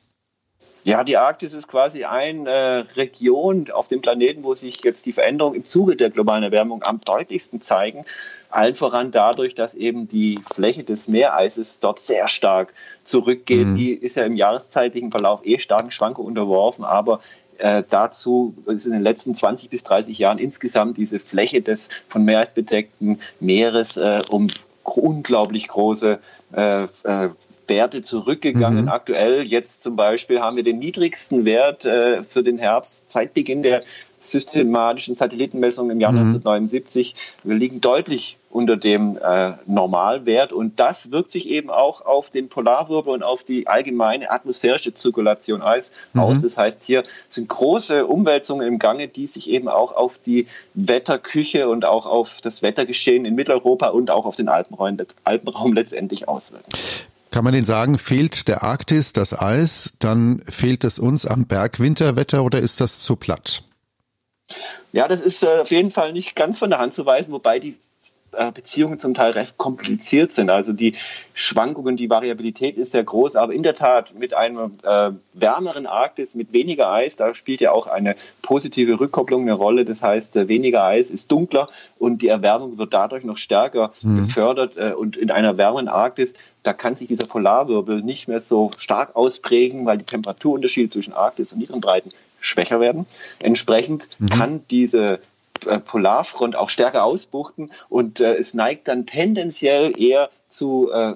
Ja, 0.86 1.04
die 1.04 1.18
Arktis 1.18 1.54
ist 1.54 1.68
quasi 1.68 2.04
eine 2.04 2.50
äh, 2.50 2.78
Region 2.96 3.72
auf 3.72 3.88
dem 3.88 4.02
Planeten, 4.02 4.44
wo 4.44 4.54
sich 4.54 4.84
jetzt 4.84 5.06
die 5.06 5.14
Veränderungen 5.14 5.56
im 5.56 5.66
Zuge 5.66 5.96
der 5.96 6.10
globalen 6.10 6.44
Erwärmung 6.44 6.84
am 6.84 7.00
deutlichsten 7.00 7.62
zeigen. 7.62 8.06
Allen 8.50 8.76
voran 8.76 9.12
dadurch, 9.12 9.56
dass 9.56 9.76
eben 9.76 10.08
die 10.08 10.40
Fläche 10.54 10.84
des 10.84 11.08
Meereises 11.08 11.80
dort 11.80 12.00
sehr 12.00 12.28
stark 12.28 12.74
zurückgeht. 13.06 13.68
Mhm. 13.68 13.76
Die 13.76 13.94
ist 13.94 14.16
ja 14.16 14.26
im 14.26 14.36
jahreszeitlichen 14.36 15.12
Verlauf 15.12 15.46
eh 15.46 15.58
starken 15.58 15.90
Schwankungen 15.90 16.28
unterworfen, 16.28 16.84
aber 16.84 17.22
äh, 17.60 17.84
dazu 17.90 18.54
ist 18.66 18.86
in 18.86 18.92
den 18.92 19.04
letzten 19.04 19.36
20 19.36 19.70
bis 19.70 19.84
30 19.84 20.18
Jahren 20.18 20.38
insgesamt 20.38 20.98
diese 20.98 21.20
Fläche 21.20 21.62
des 21.62 21.88
von 22.10 22.26
Meereis 22.26 22.52
bedeckten 22.52 23.20
Meeres 23.40 23.96
äh, 23.96 24.22
um 24.30 24.48
unglaublich 24.84 25.70
große 25.70 26.20
äh, 26.54 26.84
äh 26.84 27.30
Werte 27.74 28.04
zurückgegangen. 28.04 28.84
Mhm. 28.84 28.90
Aktuell 28.90 29.42
jetzt 29.42 29.82
zum 29.82 29.96
Beispiel 29.96 30.42
haben 30.42 30.56
wir 30.56 30.64
den 30.64 30.78
niedrigsten 30.78 31.44
Wert 31.44 31.86
äh, 31.86 32.22
für 32.24 32.44
den 32.44 32.60
Herbst 32.60 33.10
seit 33.10 33.34
Beginn 33.34 33.64
der 33.64 33.82
systematischen 34.20 35.16
Satellitenmessung 35.16 35.90
im 35.90 36.00
Jahr 36.00 36.12
mhm. 36.12 36.20
1979. 36.20 37.16
Wir 37.44 37.56
liegen 37.56 37.82
deutlich 37.82 38.38
unter 38.50 38.78
dem 38.78 39.18
äh, 39.18 39.54
Normalwert 39.66 40.54
und 40.54 40.80
das 40.80 41.12
wirkt 41.12 41.32
sich 41.32 41.50
eben 41.50 41.72
auch 41.72 42.06
auf 42.06 42.30
den 42.30 42.50
Polarwirbel 42.50 43.12
und 43.14 43.24
auf 43.24 43.44
die 43.44 43.68
allgemeine 43.68 44.30
atmosphärische 44.30 44.94
Zirkulation 44.94 45.62
aus. 45.62 45.92
Mhm. 46.14 46.40
Das 46.42 46.58
heißt, 46.58 46.84
hier 46.84 47.04
sind 47.30 47.50
große 47.50 48.06
Umwälzungen 48.06 48.68
im 48.68 48.80
Gange, 48.80 49.08
die 49.08 49.28
sich 49.28 49.50
eben 49.50 49.68
auch 49.68 49.92
auf 49.96 50.20
die 50.20 50.48
Wetterküche 50.76 51.68
und 51.68 51.84
auch 51.84 52.06
auf 52.06 52.42
das 52.42 52.62
Wettergeschehen 52.62 53.26
in 53.26 53.36
Mitteleuropa 53.36 53.88
und 53.88 54.12
auch 54.12 54.26
auf 54.26 54.36
den 54.36 54.50
Alpenraum, 54.50 54.98
Alpenraum 55.24 55.74
letztendlich 55.74 56.28
auswirken. 56.28 56.72
Kann 57.34 57.44
man 57.44 57.56
denn 57.56 57.66
sagen, 57.66 57.98
fehlt 57.98 58.48
der 58.48 58.62
Arktis 58.62 59.12
das 59.12 59.34
Eis, 59.34 59.94
dann 59.98 60.44
fehlt 60.48 60.84
es 60.84 61.00
uns 61.00 61.26
am 61.26 61.48
Bergwinterwetter 61.48 62.44
oder 62.44 62.60
ist 62.60 62.80
das 62.80 63.00
zu 63.00 63.16
platt? 63.16 63.64
Ja, 64.92 65.08
das 65.08 65.20
ist 65.20 65.42
äh, 65.42 65.48
auf 65.48 65.72
jeden 65.72 65.90
Fall 65.90 66.14
nicht 66.14 66.36
ganz 66.36 66.60
von 66.60 66.70
der 66.70 66.78
Hand 66.78 66.94
zu 66.94 67.08
weisen, 67.08 67.32
wobei 67.32 67.58
die 67.58 67.76
Beziehungen 68.54 69.00
zum 69.00 69.14
Teil 69.14 69.32
recht 69.32 69.58
kompliziert 69.58 70.34
sind. 70.34 70.50
Also 70.50 70.74
die 70.74 70.96
Schwankungen, 71.34 71.98
die 71.98 72.10
Variabilität 72.10 72.78
ist 72.78 72.92
sehr 72.92 73.04
groß, 73.04 73.36
aber 73.36 73.54
in 73.54 73.64
der 73.64 73.76
Tat 73.76 74.16
mit 74.18 74.34
einem 74.34 74.78
äh, 74.84 75.12
wärmeren 75.34 75.86
Arktis, 75.86 76.36
mit 76.36 76.54
weniger 76.54 76.92
Eis, 76.92 77.16
da 77.16 77.34
spielt 77.34 77.62
ja 77.62 77.72
auch 77.72 77.88
eine 77.88 78.16
positive 78.42 79.00
Rückkopplung 79.00 79.44
eine 79.44 79.54
Rolle. 79.54 79.86
Das 79.86 80.04
heißt, 80.04 80.36
äh, 80.36 80.48
weniger 80.48 80.84
Eis 80.84 81.10
ist 81.10 81.32
dunkler 81.32 81.68
und 81.98 82.22
die 82.22 82.28
Erwärmung 82.28 82.78
wird 82.78 82.94
dadurch 82.94 83.24
noch 83.24 83.38
stärker 83.38 83.94
mhm. 84.02 84.18
befördert. 84.18 84.78
Äh, 84.78 84.94
und 84.94 85.18
in 85.18 85.32
einer 85.32 85.58
wärmeren 85.58 85.88
Arktis, 85.88 86.34
da 86.64 86.74
kann 86.74 86.96
sich 86.96 87.08
dieser 87.08 87.28
Polarwirbel 87.28 88.02
nicht 88.02 88.28
mehr 88.28 88.42
so 88.42 88.72
stark 88.78 89.16
ausprägen, 89.16 89.86
weil 89.86 89.98
die 89.98 90.06
Temperaturunterschiede 90.06 90.90
zwischen 90.90 91.14
Arktis 91.14 91.54
und 91.54 91.62
ihren 91.62 91.82
Breiten 91.82 92.10
schwächer 92.40 92.80
werden. 92.80 93.06
Entsprechend 93.42 94.10
mhm. 94.20 94.28
kann 94.28 94.64
diese 94.70 95.14
äh, 95.14 95.20
Polarfront 95.86 96.56
auch 96.56 96.70
stärker 96.70 97.04
ausbuchten 97.04 97.72
und 97.90 98.20
äh, 98.20 98.36
es 98.36 98.54
neigt 98.54 98.88
dann 98.88 99.06
tendenziell 99.06 100.00
eher 100.00 100.30
zu 100.50 100.92
äh, 100.92 101.16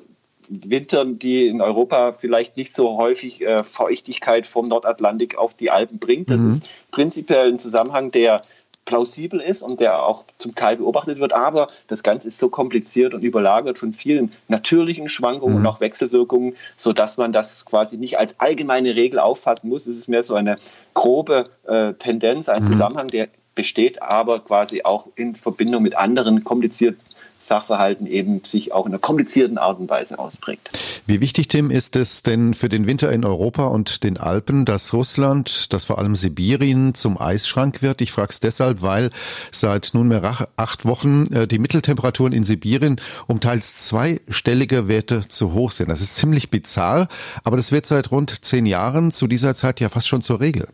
Wintern, 0.50 1.20
die 1.20 1.48
in 1.48 1.62
Europa 1.62 2.14
vielleicht 2.14 2.58
nicht 2.58 2.74
so 2.74 2.98
häufig 2.98 3.42
äh, 3.42 3.62
Feuchtigkeit 3.64 4.46
vom 4.46 4.68
Nordatlantik 4.68 5.38
auf 5.38 5.54
die 5.54 5.72
Alpen 5.72 6.00
bringt. 6.00 6.30
Das 6.30 6.40
mhm. 6.40 6.50
ist 6.52 6.92
prinzipiell 6.92 7.52
ein 7.52 7.60
Zusammenhang, 7.60 8.12
der 8.12 8.38
plausibel 8.86 9.42
ist 9.42 9.62
und 9.62 9.82
der 9.82 10.04
auch 10.04 10.24
zum 10.38 10.56
Teil 10.56 10.78
beobachtet 10.78 11.20
wird. 11.20 11.34
Aber 11.34 11.68
das 11.88 12.02
Ganze 12.02 12.30
ist 12.30 12.40
so 12.40 12.50
kompliziert 12.50 13.14
und 13.14 13.24
überlagert 13.24 13.78
von 13.78 13.94
vielen 13.94 14.32
natürlichen 14.48 15.10
Schwankungen 15.10 15.56
mhm. 15.56 15.62
und 15.62 15.68
auch 15.68 15.82
Wechselwirkungen, 15.82 16.56
sodass 16.76 17.18
man 17.18 17.34
das 17.34 17.66
quasi 17.66 17.98
nicht 17.98 18.18
als 18.18 18.40
allgemeine 18.40 18.96
Regel 18.96 19.20
auffassen 19.20 19.70
muss. 19.70 19.86
Es 19.86 19.98
ist 19.98 20.08
mehr 20.08 20.24
so 20.24 20.36
eine 20.36 20.56
grobe 20.94 21.44
äh, 21.68 21.94
Tendenz, 21.94 22.50
ein 22.50 22.64
mhm. 22.64 22.68
Zusammenhang, 22.68 23.08
der 23.10 23.28
besteht, 23.58 24.02
aber 24.02 24.40
quasi 24.40 24.84
auch 24.84 25.08
in 25.16 25.36
Verbindung 25.36 25.84
mit 25.84 25.98
anderen 25.98 26.46
komplizierten 26.46 27.02
Sachverhalten 27.48 28.08
eben 28.08 28.44
sich 28.44 28.74
auch 28.74 28.86
in 28.86 28.92
einer 28.92 29.00
komplizierten 29.00 29.58
Art 29.58 29.80
und 29.80 29.90
Weise 29.90 30.20
ausprägt. 30.20 30.70
Wie 31.06 31.22
wichtig, 31.22 31.48
Tim, 31.48 31.72
ist 31.72 31.96
es 31.96 32.22
denn 32.22 32.54
für 32.54 32.70
den 32.70 32.86
Winter 32.86 33.12
in 33.12 33.24
Europa 33.26 33.66
und 33.68 34.04
den 34.04 34.18
Alpen, 34.18 34.66
dass 34.66 34.94
Russland, 34.94 35.72
dass 35.74 35.86
vor 35.86 35.98
allem 35.98 36.16
Sibirien 36.16 36.94
zum 36.94 37.20
Eisschrank 37.20 37.82
wird? 37.82 38.02
Ich 38.02 38.12
frage 38.12 38.30
es 38.32 38.40
deshalb, 38.40 38.82
weil 38.82 39.12
seit 39.52 39.92
nunmehr 39.94 40.48
acht 40.58 40.86
Wochen 40.86 41.28
äh, 41.34 41.48
die 41.48 41.60
Mitteltemperaturen 41.60 42.34
in 42.34 42.44
Sibirien 42.44 43.00
um 43.28 43.40
teils 43.40 43.76
zweistellige 43.78 44.88
Werte 44.88 45.28
zu 45.28 45.54
hoch 45.54 45.72
sind. 45.72 45.90
Das 45.90 46.02
ist 46.02 46.16
ziemlich 46.16 46.50
bizarr, 46.50 47.08
aber 47.44 47.58
das 47.58 47.72
wird 47.72 47.86
seit 47.86 48.12
rund 48.12 48.44
zehn 48.44 48.66
Jahren 48.66 49.12
zu 49.12 49.28
dieser 49.28 49.56
Zeit 49.56 49.80
ja 49.80 49.90
fast 49.90 50.08
schon 50.08 50.22
zur 50.22 50.42
Regel. 50.42 50.68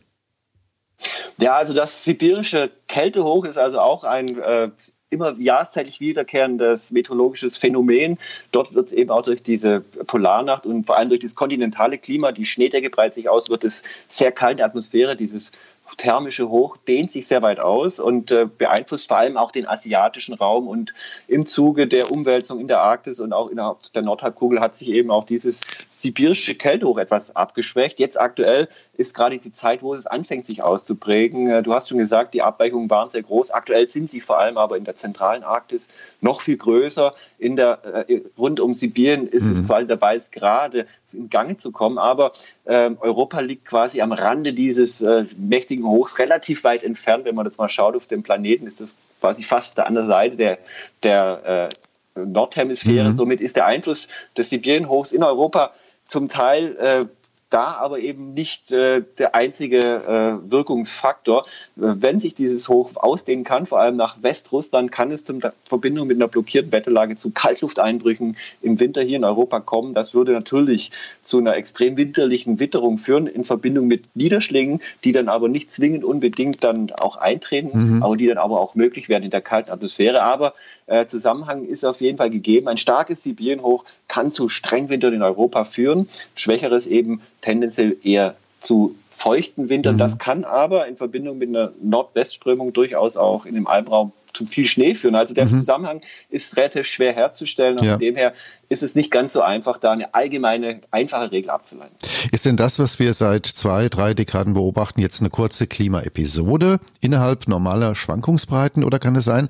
Ja, 1.38 1.56
also 1.56 1.74
das 1.74 2.04
sibirische 2.04 2.72
Kältehoch 2.88 3.46
ist 3.46 3.58
also 3.58 3.80
auch 3.80 4.04
ein 4.04 4.38
äh, 4.40 4.70
immer 5.14 5.36
jahreszeitlich 5.40 6.00
wiederkehrendes 6.00 6.92
meteorologisches 6.92 7.58
Phänomen. 7.58 8.18
Dort 8.52 8.74
wird 8.74 8.88
es 8.88 8.94
eben 8.94 9.12
auch 9.12 9.22
durch 9.22 9.44
diese 9.44 9.82
Polarnacht 9.82 10.66
und 10.66 10.86
vor 10.86 10.98
allem 10.98 11.10
durch 11.10 11.22
das 11.22 11.36
kontinentale 11.36 11.98
Klima, 11.98 12.32
die 12.32 12.46
Schneedecke 12.46 12.90
breitet 12.90 13.16
sich 13.16 13.30
aus, 13.30 13.50
wird 13.50 13.64
es 13.64 13.84
sehr 14.08 14.32
kalte 14.32 14.66
Atmosphäre, 14.66 15.16
dieses 15.16 15.52
thermische 15.98 16.50
Hoch 16.50 16.78
dehnt 16.78 17.12
sich 17.12 17.28
sehr 17.28 17.42
weit 17.42 17.60
aus 17.60 18.00
und 18.00 18.32
äh, 18.32 18.46
beeinflusst 18.46 19.08
vor 19.08 19.18
allem 19.18 19.38
auch 19.38 19.52
den 19.52 19.68
asiatischen 19.68 20.34
Raum. 20.34 20.68
Und 20.68 20.94
im 21.28 21.46
Zuge 21.46 21.88
der 21.88 22.12
Umwälzung 22.12 22.60
in 22.60 22.68
der 22.68 22.82
Arktis 22.82 23.20
und 23.20 23.34
auch 23.34 23.50
innerhalb 23.50 23.78
der 23.94 24.02
Nordhalbkugel 24.02 24.60
hat 24.60 24.76
sich 24.76 24.90
eben 24.90 25.12
auch 25.12 25.24
dieses 25.24 25.62
sibirische 25.90 26.56
Kältehoch 26.56 26.98
etwas 26.98 27.36
abgeschwächt. 27.36 28.00
Jetzt 28.00 28.20
aktuell 28.20 28.68
ist 28.96 29.14
gerade 29.14 29.38
die 29.38 29.54
Zeit, 29.54 29.82
wo 29.82 29.94
es 29.94 30.08
anfängt, 30.08 30.46
sich 30.46 30.64
auszuprägen. 30.64 31.50
Äh, 31.50 31.64
du 31.64 31.74
hast 31.74 31.90
schon 31.90 31.98
gesagt, 31.98 32.34
die 32.34 32.42
Abweichungen 32.42 32.90
waren 32.90 33.10
sehr 33.10 33.24
groß. 33.24 33.52
Aktuell 33.52 33.88
sind 33.90 34.12
sie 34.12 34.22
vor 34.22 34.40
allem 34.40 34.58
aber 34.58 34.78
in 34.78 34.84
der 34.84 34.96
zentralen 34.96 35.44
Arktis 35.44 35.88
noch 36.22 36.42
viel 36.42 36.58
größer. 36.58 37.12
In 37.38 37.56
der, 37.56 38.06
äh, 38.08 38.22
rund 38.38 38.60
um 38.60 38.74
Sibirien 38.74 39.28
ist 39.28 39.46
mhm. 39.46 39.52
es 39.52 39.66
quasi 39.66 39.88
dabei, 39.88 40.16
es 40.16 40.32
gerade 40.32 40.86
in 41.12 41.30
Gang 41.30 41.60
zu 41.60 41.72
kommen. 41.72 41.98
Aber 41.98 42.32
äh, 42.66 42.92
Europa 43.00 43.42
liegt 43.42 43.66
quasi 43.66 44.02
am 44.02 44.12
Rande 44.12 44.54
dieses 44.54 45.02
äh, 45.02 45.26
mächtigen 45.38 45.86
Hochs, 45.86 46.20
relativ 46.20 46.64
weit 46.64 46.84
entfernt. 46.84 47.26
Wenn 47.26 47.36
man 47.36 47.46
das 47.46 47.58
mal 47.58 47.70
schaut 47.70 47.96
auf 47.96 48.08
dem 48.08 48.24
Planeten, 48.24 48.68
ist 48.68 48.82
das 48.82 48.96
quasi 49.20 49.44
fast 49.44 49.70
auf 49.70 49.76
der 49.76 49.88
anderen 49.88 50.08
Seite 50.08 50.36
der, 50.36 50.58
der 51.04 51.70
äh, 52.16 52.20
Nordhemisphäre. 52.20 53.10
Mhm. 53.10 53.14
Somit 53.14 53.42
ist 53.42 53.56
der 53.56 53.66
Einfluss 53.66 54.08
des 54.38 54.50
Sibirienhochs 54.50 55.12
in 55.12 55.24
Europa 55.24 55.72
zum 56.08 56.30
Teil 56.30 56.76
äh, 56.78 57.06
da 57.54 57.76
aber 57.76 58.00
eben 58.00 58.34
nicht 58.34 58.72
äh, 58.72 59.04
der 59.20 59.36
einzige 59.36 59.78
äh, 59.78 60.52
Wirkungsfaktor. 60.52 61.46
Wenn 61.76 62.20
sich 62.20 62.34
dieses 62.34 62.68
Hoch 62.68 62.92
ausdehnen 62.96 63.44
kann, 63.44 63.68
vor 63.68 63.80
allem 63.80 63.96
nach 63.96 64.24
Westrussland, 64.24 64.92
kann 64.92 65.12
es 65.12 65.22
in 65.30 65.42
Verbindung 65.66 66.08
mit 66.08 66.18
einer 66.18 66.28
blockierten 66.28 66.72
Wetterlage 66.72 67.16
zu 67.16 67.32
Kaltlufteinbrüchen 67.32 68.38
im 68.62 68.80
Winter 68.80 69.02
hier 69.02 69.18
in 69.18 69.24
Europa 69.24 69.60
kommen. 69.60 69.94
Das 69.94 70.16
würde 70.16 70.32
natürlich 70.32 70.92
zu 71.22 71.38
einer 71.38 71.56
extrem 71.56 71.96
winterlichen 71.96 72.60
Witterung 72.60 72.98
führen 72.98 73.28
in 73.28 73.46
Verbindung 73.46 73.88
mit 73.88 74.16
Niederschlägen, 74.16 74.82
die 75.04 75.12
dann 75.12 75.30
aber 75.30 75.48
nicht 75.48 75.72
zwingend 75.72 76.04
unbedingt 76.04 76.64
dann 76.64 76.92
auch 76.92 77.18
eintreten, 77.18 77.98
mhm. 77.98 78.04
aber 78.04 78.18
die 78.18 78.28
dann 78.28 78.40
aber 78.40 78.60
auch 78.60 78.74
möglich 78.74 79.10
werden 79.10 79.24
in 79.24 79.32
der 79.32 79.42
kalten 79.42 79.70
Atmosphäre. 79.70 80.24
Aber 80.24 80.54
äh, 80.88 81.06
Zusammenhang 81.06 81.66
ist 81.66 81.86
auf 81.86 82.02
jeden 82.02 82.18
Fall 82.18 82.32
gegeben. 82.32 82.68
Ein 82.68 82.78
starkes 82.78 83.22
Sibirienhoch 83.22 83.86
kann 84.08 84.32
zu 84.32 84.50
Strengwintern 84.50 85.14
in 85.14 85.22
Europa 85.22 85.66
führen, 85.66 86.08
schwächeres 86.36 86.88
eben 86.88 87.22
tendenziell 87.44 87.98
eher 88.04 88.36
zu 88.60 88.96
feuchten 89.12 89.70
Wintern. 89.70 89.96
Mhm. 89.96 90.00
Das 90.00 90.18
kann 90.18 90.44
aber 90.44 90.88
in 90.88 90.98
Verbindung 90.98 91.38
mit 91.38 91.50
einer 91.50 91.72
Nordwestströmung 91.82 92.74
durchaus 92.74 93.16
auch 93.16 93.46
in 93.46 93.54
dem 93.54 93.68
Alpenraum 93.68 94.12
zu 94.34 94.48
viel 94.48 94.66
Schnee 94.66 94.96
führen. 94.96 95.14
Also 95.14 95.36
der 95.36 95.46
mhm. 95.46 95.58
Zusammenhang 95.58 96.02
ist 96.30 96.58
relativ 96.58 96.88
schwer 96.88 97.14
herzustellen 97.14 97.78
und 97.78 97.86
ja. 97.86 97.92
von 97.92 98.00
dem 98.00 98.16
her 98.16 98.34
ist 98.70 98.82
es 98.82 98.96
nicht 98.96 99.12
ganz 99.12 99.34
so 99.34 99.42
einfach, 99.42 99.78
da 99.78 99.92
eine 99.92 100.16
allgemeine, 100.16 100.82
einfache 100.90 101.32
Regel 101.32 101.52
abzuleiten. 101.52 101.96
Ist 102.32 102.46
denn 102.46 102.58
das, 102.58 102.80
was 102.80 102.98
wir 102.98 103.14
seit 103.14 103.46
zwei, 103.46 103.90
drei 103.90 104.16
Dekaden 104.16 104.56
beobachten, 104.56 105.02
jetzt 105.02 105.22
eine 105.22 105.30
kurze 105.30 105.68
Klimaepisode 105.68 106.80
innerhalb 107.00 107.48
normaler 107.48 107.94
Schwankungsbreiten 107.94 108.84
oder 108.84 108.98
kann 108.98 109.16
es 109.16 109.26
sein, 109.26 109.50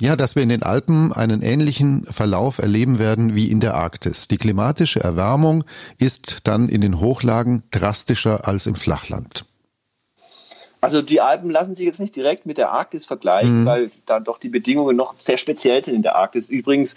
ja, 0.00 0.14
dass 0.16 0.36
wir 0.36 0.42
in 0.42 0.50
den 0.50 0.62
Alpen 0.62 1.12
einen 1.12 1.42
ähnlichen 1.42 2.04
Verlauf 2.04 2.58
erleben 2.58 2.98
werden 2.98 3.34
wie 3.34 3.50
in 3.50 3.60
der 3.60 3.74
Arktis. 3.74 4.28
Die 4.28 4.36
klimatische 4.36 5.00
Erwärmung 5.00 5.64
ist 5.98 6.38
dann 6.44 6.68
in 6.68 6.82
den 6.82 7.00
Hochlagen 7.00 7.62
drastischer 7.70 8.46
als 8.46 8.66
im 8.66 8.74
Flachland. 8.74 9.46
Also 10.86 11.02
die 11.02 11.20
Alpen 11.20 11.50
lassen 11.50 11.74
sich 11.74 11.84
jetzt 11.84 11.98
nicht 11.98 12.14
direkt 12.14 12.46
mit 12.46 12.58
der 12.58 12.70
Arktis 12.70 13.06
vergleichen, 13.06 13.62
mhm. 13.62 13.66
weil 13.66 13.90
da 14.06 14.20
doch 14.20 14.38
die 14.38 14.48
Bedingungen 14.48 14.96
noch 14.96 15.14
sehr 15.18 15.36
speziell 15.36 15.82
sind 15.82 15.94
in 15.94 16.02
der 16.02 16.14
Arktis. 16.14 16.48
Übrigens 16.48 16.94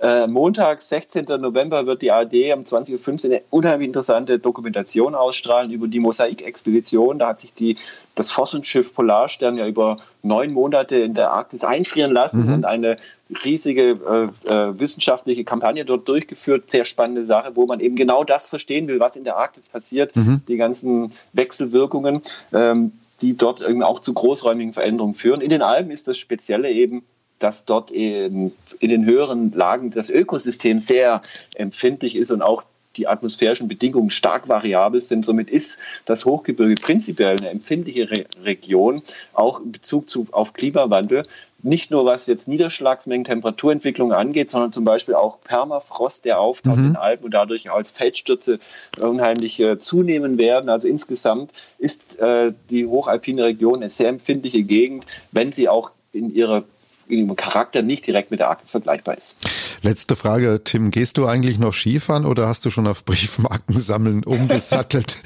äh, 0.00 0.26
Montag, 0.26 0.82
16. 0.82 1.26
November, 1.40 1.86
wird 1.86 2.02
die 2.02 2.10
ARD 2.10 2.34
um 2.54 2.62
20.15 2.62 3.26
Uhr 3.26 3.32
eine 3.32 3.42
unheimlich 3.50 3.86
interessante 3.88 4.38
Dokumentation 4.38 5.14
ausstrahlen 5.14 5.70
über 5.70 5.88
die 5.88 6.00
Mosaik-Expedition. 6.00 7.18
Da 7.18 7.28
hat 7.28 7.40
sich 7.40 7.52
die, 7.52 7.76
das 8.14 8.30
Forschungsschiff 8.30 8.94
Polarstern 8.94 9.56
ja 9.56 9.66
über 9.66 9.98
neun 10.22 10.52
Monate 10.52 10.96
in 10.96 11.14
der 11.14 11.30
Arktis 11.30 11.64
einfrieren 11.64 12.12
lassen 12.12 12.46
mhm. 12.46 12.54
und 12.54 12.64
eine 12.64 12.96
riesige 13.44 14.30
äh, 14.46 14.52
äh, 14.52 14.78
wissenschaftliche 14.78 15.44
Kampagne 15.44 15.84
dort 15.84 16.08
durchgeführt. 16.08 16.70
Sehr 16.70 16.84
spannende 16.84 17.24
Sache, 17.24 17.52
wo 17.54 17.66
man 17.66 17.80
eben 17.80 17.96
genau 17.96 18.24
das 18.24 18.50
verstehen 18.50 18.88
will, 18.88 19.00
was 19.00 19.16
in 19.16 19.24
der 19.24 19.36
Arktis 19.36 19.68
passiert, 19.68 20.14
mhm. 20.16 20.42
die 20.48 20.56
ganzen 20.56 21.12
Wechselwirkungen. 21.32 22.22
Ähm, 22.52 22.92
die 23.22 23.36
dort 23.36 23.60
irgendwie 23.60 23.84
auch 23.84 24.00
zu 24.00 24.12
großräumigen 24.12 24.72
Veränderungen 24.72 25.14
führen. 25.14 25.40
In 25.40 25.50
den 25.50 25.62
Alpen 25.62 25.90
ist 25.90 26.08
das 26.08 26.18
Spezielle 26.18 26.70
eben, 26.70 27.04
dass 27.38 27.64
dort 27.64 27.90
in, 27.90 28.52
in 28.80 28.88
den 28.88 29.04
höheren 29.04 29.52
Lagen 29.52 29.90
das 29.90 30.10
Ökosystem 30.10 30.78
sehr 30.80 31.22
empfindlich 31.54 32.16
ist 32.16 32.30
und 32.30 32.42
auch 32.42 32.64
die 32.96 33.08
atmosphärischen 33.08 33.68
Bedingungen 33.68 34.10
stark 34.10 34.48
variabel 34.48 35.00
sind. 35.00 35.24
Somit 35.24 35.50
ist 35.50 35.78
das 36.04 36.24
Hochgebirge 36.24 36.74
prinzipiell 36.74 37.36
eine 37.38 37.50
empfindliche 37.50 38.10
Re 38.10 38.26
Region, 38.44 39.02
auch 39.32 39.60
in 39.60 39.72
Bezug 39.72 40.10
zu, 40.10 40.26
auf 40.30 40.52
Klimawandel. 40.52 41.26
Nicht 41.62 41.90
nur 41.90 42.04
was 42.04 42.26
jetzt 42.26 42.48
Niederschlagsmengen, 42.48 43.24
Temperaturentwicklung 43.24 44.12
angeht, 44.12 44.50
sondern 44.50 44.72
zum 44.72 44.84
Beispiel 44.84 45.14
auch 45.14 45.40
Permafrost, 45.42 46.24
der 46.24 46.40
auftaucht 46.40 46.76
mhm. 46.76 46.84
in 46.84 46.92
den 46.92 46.96
Alpen 46.96 47.24
und 47.26 47.34
dadurch 47.34 47.70
als 47.70 47.90
Feldstürze 47.90 48.58
unheimlich 49.00 49.60
äh, 49.60 49.78
zunehmen 49.78 50.38
werden. 50.38 50.68
Also 50.68 50.88
insgesamt 50.88 51.52
ist 51.78 52.18
äh, 52.18 52.52
die 52.70 52.86
hochalpine 52.86 53.44
Region 53.44 53.76
eine 53.76 53.90
sehr 53.90 54.08
empfindliche 54.08 54.62
Gegend, 54.62 55.06
wenn 55.30 55.52
sie 55.52 55.68
auch 55.68 55.92
in 56.12 56.34
ihrer 56.34 56.64
ihrem 57.08 57.36
Charakter 57.36 57.82
nicht 57.82 58.06
direkt 58.06 58.30
mit 58.30 58.40
der 58.40 58.48
Arktis 58.48 58.70
vergleichbar 58.70 59.16
ist. 59.18 59.36
Letzte 59.82 60.16
Frage, 60.16 60.60
Tim, 60.64 60.90
gehst 60.90 61.18
du 61.18 61.26
eigentlich 61.26 61.58
noch 61.58 61.74
Skifahren 61.74 62.24
oder 62.24 62.48
hast 62.48 62.64
du 62.64 62.70
schon 62.70 62.86
auf 62.86 63.04
Briefmarken 63.04 63.78
sammeln 63.78 64.24
umgesattelt, 64.24 65.18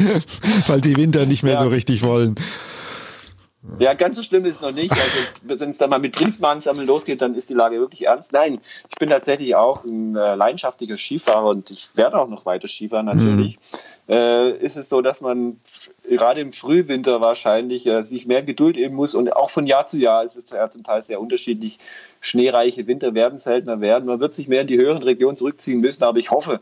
weil 0.66 0.80
die 0.80 0.96
Winter 0.96 1.26
nicht 1.26 1.42
mehr 1.42 1.54
ja. 1.54 1.60
so 1.60 1.68
richtig 1.68 2.02
wollen? 2.02 2.34
Ja, 3.78 3.94
ganz 3.94 4.16
so 4.16 4.22
schlimm 4.22 4.44
ist 4.44 4.56
es 4.56 4.60
noch 4.60 4.72
nicht. 4.72 4.92
Also, 4.92 5.60
wenn 5.60 5.70
es 5.70 5.78
dann 5.78 5.90
mal 5.90 5.98
mit 5.98 6.16
Briefmarkensammeln 6.16 6.86
losgeht, 6.86 7.20
dann 7.20 7.34
ist 7.34 7.50
die 7.50 7.54
Lage 7.54 7.78
wirklich 7.78 8.06
ernst. 8.06 8.32
Nein, 8.32 8.60
ich 8.88 8.96
bin 8.98 9.08
tatsächlich 9.08 9.54
auch 9.54 9.84
ein 9.84 10.16
äh, 10.16 10.34
leidenschaftlicher 10.34 10.96
Skifahrer 10.96 11.48
und 11.48 11.70
ich 11.70 11.90
werde 11.94 12.18
auch 12.18 12.28
noch 12.28 12.46
weiter 12.46 12.68
Skifahren 12.68 13.06
natürlich. 13.06 13.58
Mhm. 14.08 14.14
Äh, 14.14 14.52
ist 14.58 14.76
es 14.76 14.88
so, 14.88 15.02
dass 15.02 15.20
man 15.20 15.60
gerade 16.08 16.40
im 16.40 16.52
Frühwinter 16.52 17.20
wahrscheinlich 17.20 17.86
äh, 17.86 18.04
sich 18.04 18.26
mehr 18.26 18.42
Geduld 18.42 18.76
eben 18.76 18.94
muss 18.94 19.14
und 19.14 19.34
auch 19.34 19.50
von 19.50 19.66
Jahr 19.66 19.86
zu 19.86 19.98
Jahr 19.98 20.22
ist 20.22 20.36
es 20.36 20.50
ja 20.50 20.70
zum 20.70 20.84
Teil 20.84 21.02
sehr 21.02 21.20
unterschiedlich. 21.20 21.78
Schneereiche 22.20 22.86
Winter 22.86 23.14
werden 23.14 23.38
seltener 23.38 23.80
werden. 23.80 24.06
Man 24.06 24.20
wird 24.20 24.32
sich 24.32 24.48
mehr 24.48 24.62
in 24.62 24.68
die 24.68 24.78
höheren 24.78 25.02
Regionen 25.02 25.36
zurückziehen 25.36 25.80
müssen, 25.80 26.04
aber 26.04 26.18
ich 26.18 26.30
hoffe, 26.30 26.60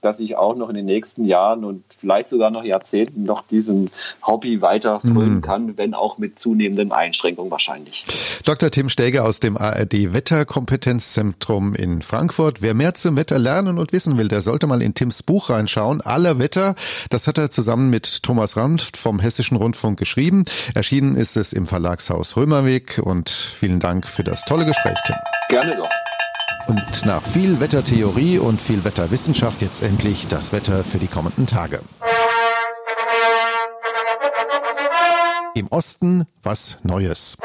dass 0.00 0.20
ich 0.20 0.36
auch 0.36 0.56
noch 0.56 0.68
in 0.68 0.76
den 0.76 0.86
nächsten 0.86 1.24
Jahren 1.24 1.64
und 1.64 1.82
vielleicht 1.98 2.28
sogar 2.28 2.50
noch 2.50 2.64
Jahrzehnten 2.64 3.24
noch 3.24 3.42
diesem 3.42 3.90
Hobby 4.26 4.62
weiter 4.62 5.00
frönen 5.00 5.36
mhm. 5.36 5.42
kann, 5.42 5.78
wenn 5.78 5.94
auch 5.94 6.18
mit 6.18 6.38
zunehmenden 6.38 6.92
Einschränkungen 6.92 7.50
wahrscheinlich. 7.50 8.04
Dr. 8.44 8.70
Tim 8.70 8.88
Steger 8.88 9.24
aus 9.24 9.40
dem 9.40 9.56
ARD 9.56 10.12
Wetterkompetenzzentrum 10.12 11.74
in 11.74 12.02
Frankfurt. 12.02 12.62
Wer 12.62 12.74
mehr 12.74 12.94
zum 12.94 13.16
Wetter 13.16 13.38
lernen 13.38 13.78
und 13.78 13.92
wissen 13.92 14.18
will, 14.18 14.28
der 14.28 14.42
sollte 14.42 14.66
mal 14.66 14.82
in 14.82 14.94
Tims 14.94 15.22
Buch 15.22 15.50
reinschauen. 15.50 16.00
Aller 16.00 16.38
Wetter. 16.38 16.74
Das 17.10 17.26
hat 17.26 17.38
er 17.38 17.50
zusammen 17.50 17.90
mit 17.90 18.22
Thomas 18.22 18.56
Ranft 18.56 18.96
vom 18.96 19.18
Hessischen 19.18 19.56
Rundfunk 19.56 19.98
geschrieben. 19.98 20.44
Erschienen 20.74 21.16
ist 21.16 21.36
es 21.36 21.52
im 21.52 21.66
Verlagshaus 21.66 22.36
Römerweg 22.36 23.00
und 23.02 23.30
vielen 23.30 23.80
Dank 23.80 24.06
für 24.06 24.24
das 24.24 24.44
tolle 24.44 24.64
Gespräch, 24.64 24.96
Tim. 25.06 25.16
Gerne 25.48 25.76
doch. 25.76 26.05
Und 26.66 27.06
nach 27.06 27.22
viel 27.22 27.60
Wettertheorie 27.60 28.38
und 28.38 28.60
viel 28.60 28.84
Wetterwissenschaft 28.84 29.62
jetzt 29.62 29.82
endlich 29.82 30.26
das 30.28 30.52
Wetter 30.52 30.82
für 30.82 30.98
die 30.98 31.06
kommenden 31.06 31.46
Tage. 31.46 31.80
Im 35.54 35.68
Osten 35.68 36.26
was 36.42 36.78
Neues. 36.82 37.38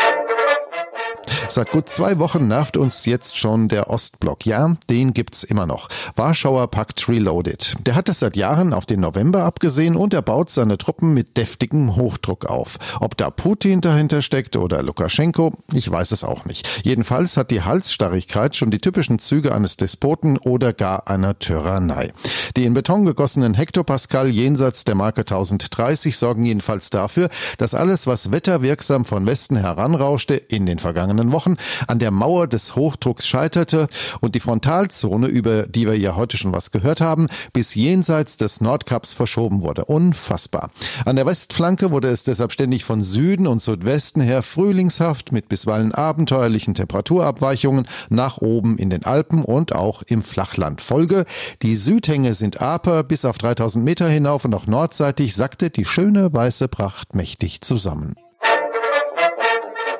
Seit 1.53 1.71
gut 1.71 1.89
zwei 1.89 2.17
Wochen 2.17 2.47
nervt 2.47 2.77
uns 2.77 3.05
jetzt 3.05 3.37
schon 3.37 3.67
der 3.67 3.89
Ostblock. 3.89 4.45
Ja, 4.45 4.77
den 4.89 5.11
gibt's 5.11 5.43
immer 5.43 5.65
noch. 5.65 5.89
Warschauer 6.15 6.71
Pakt 6.71 7.09
Reloaded. 7.09 7.75
Der 7.85 7.95
hat 7.95 8.07
es 8.07 8.19
seit 8.19 8.37
Jahren 8.37 8.71
auf 8.71 8.85
den 8.85 9.01
November 9.01 9.43
abgesehen 9.43 9.97
und 9.97 10.13
er 10.13 10.21
baut 10.21 10.49
seine 10.49 10.77
Truppen 10.77 11.13
mit 11.13 11.35
deftigem 11.35 11.97
Hochdruck 11.97 12.45
auf. 12.45 12.79
Ob 13.01 13.17
da 13.17 13.29
Putin 13.29 13.81
dahinter 13.81 14.21
steckt 14.21 14.55
oder 14.55 14.81
Lukaschenko, 14.81 15.51
ich 15.73 15.91
weiß 15.91 16.13
es 16.13 16.23
auch 16.23 16.45
nicht. 16.45 16.85
Jedenfalls 16.85 17.35
hat 17.35 17.51
die 17.51 17.63
Halsstarrigkeit 17.63 18.55
schon 18.55 18.71
die 18.71 18.79
typischen 18.79 19.19
Züge 19.19 19.53
eines 19.53 19.75
Despoten 19.75 20.37
oder 20.37 20.71
gar 20.71 21.09
einer 21.09 21.37
Tyrannei. 21.37 22.13
Die 22.55 22.63
in 22.63 22.73
Beton 22.73 23.03
gegossenen 23.03 23.55
Hektopascal 23.55 24.29
jenseits 24.29 24.85
der 24.85 24.95
Marke 24.95 25.21
1030 25.21 26.15
sorgen 26.15 26.45
jedenfalls 26.45 26.91
dafür, 26.91 27.27
dass 27.57 27.73
alles, 27.73 28.07
was 28.07 28.31
wetterwirksam 28.31 29.03
von 29.03 29.25
Westen 29.25 29.57
heranrauschte, 29.57 30.35
in 30.35 30.65
den 30.65 30.79
vergangenen 30.79 31.33
Wochen 31.33 31.40
Wochen 31.41 31.55
an 31.87 31.97
der 31.97 32.11
Mauer 32.11 32.45
des 32.45 32.75
Hochdrucks 32.75 33.25
scheiterte 33.25 33.87
und 34.19 34.35
die 34.35 34.39
Frontalzone, 34.39 35.25
über 35.25 35.63
die 35.63 35.87
wir 35.87 35.97
ja 35.97 36.15
heute 36.15 36.37
schon 36.37 36.53
was 36.53 36.69
gehört 36.69 37.01
haben, 37.01 37.29
bis 37.51 37.73
jenseits 37.73 38.37
des 38.37 38.61
Nordkaps 38.61 39.13
verschoben 39.13 39.63
wurde. 39.63 39.85
Unfassbar. 39.85 40.69
An 41.03 41.15
der 41.15 41.25
Westflanke 41.25 41.89
wurde 41.89 42.09
es 42.09 42.23
deshalb 42.23 42.51
ständig 42.51 42.83
von 42.83 43.01
Süden 43.01 43.47
und 43.47 43.59
Südwesten 43.59 44.21
her 44.21 44.43
frühlingshaft 44.43 45.31
mit 45.31 45.49
bisweilen 45.49 45.95
abenteuerlichen 45.95 46.75
Temperaturabweichungen 46.75 47.87
nach 48.09 48.37
oben 48.37 48.77
in 48.77 48.91
den 48.91 49.03
Alpen 49.03 49.43
und 49.43 49.73
auch 49.73 50.03
im 50.03 50.21
Flachland. 50.21 50.81
Folge, 50.81 51.25
die 51.63 51.75
Südhänge 51.75 52.35
sind 52.35 52.61
aper 52.61 53.03
bis 53.03 53.25
auf 53.25 53.39
3000 53.39 53.83
Meter 53.83 54.07
hinauf 54.07 54.45
und 54.45 54.53
auch 54.53 54.67
nordseitig 54.67 55.35
sackte 55.35 55.71
die 55.71 55.85
schöne 55.85 56.31
weiße 56.31 56.67
Pracht 56.67 57.15
mächtig 57.15 57.61
zusammen. 57.61 58.15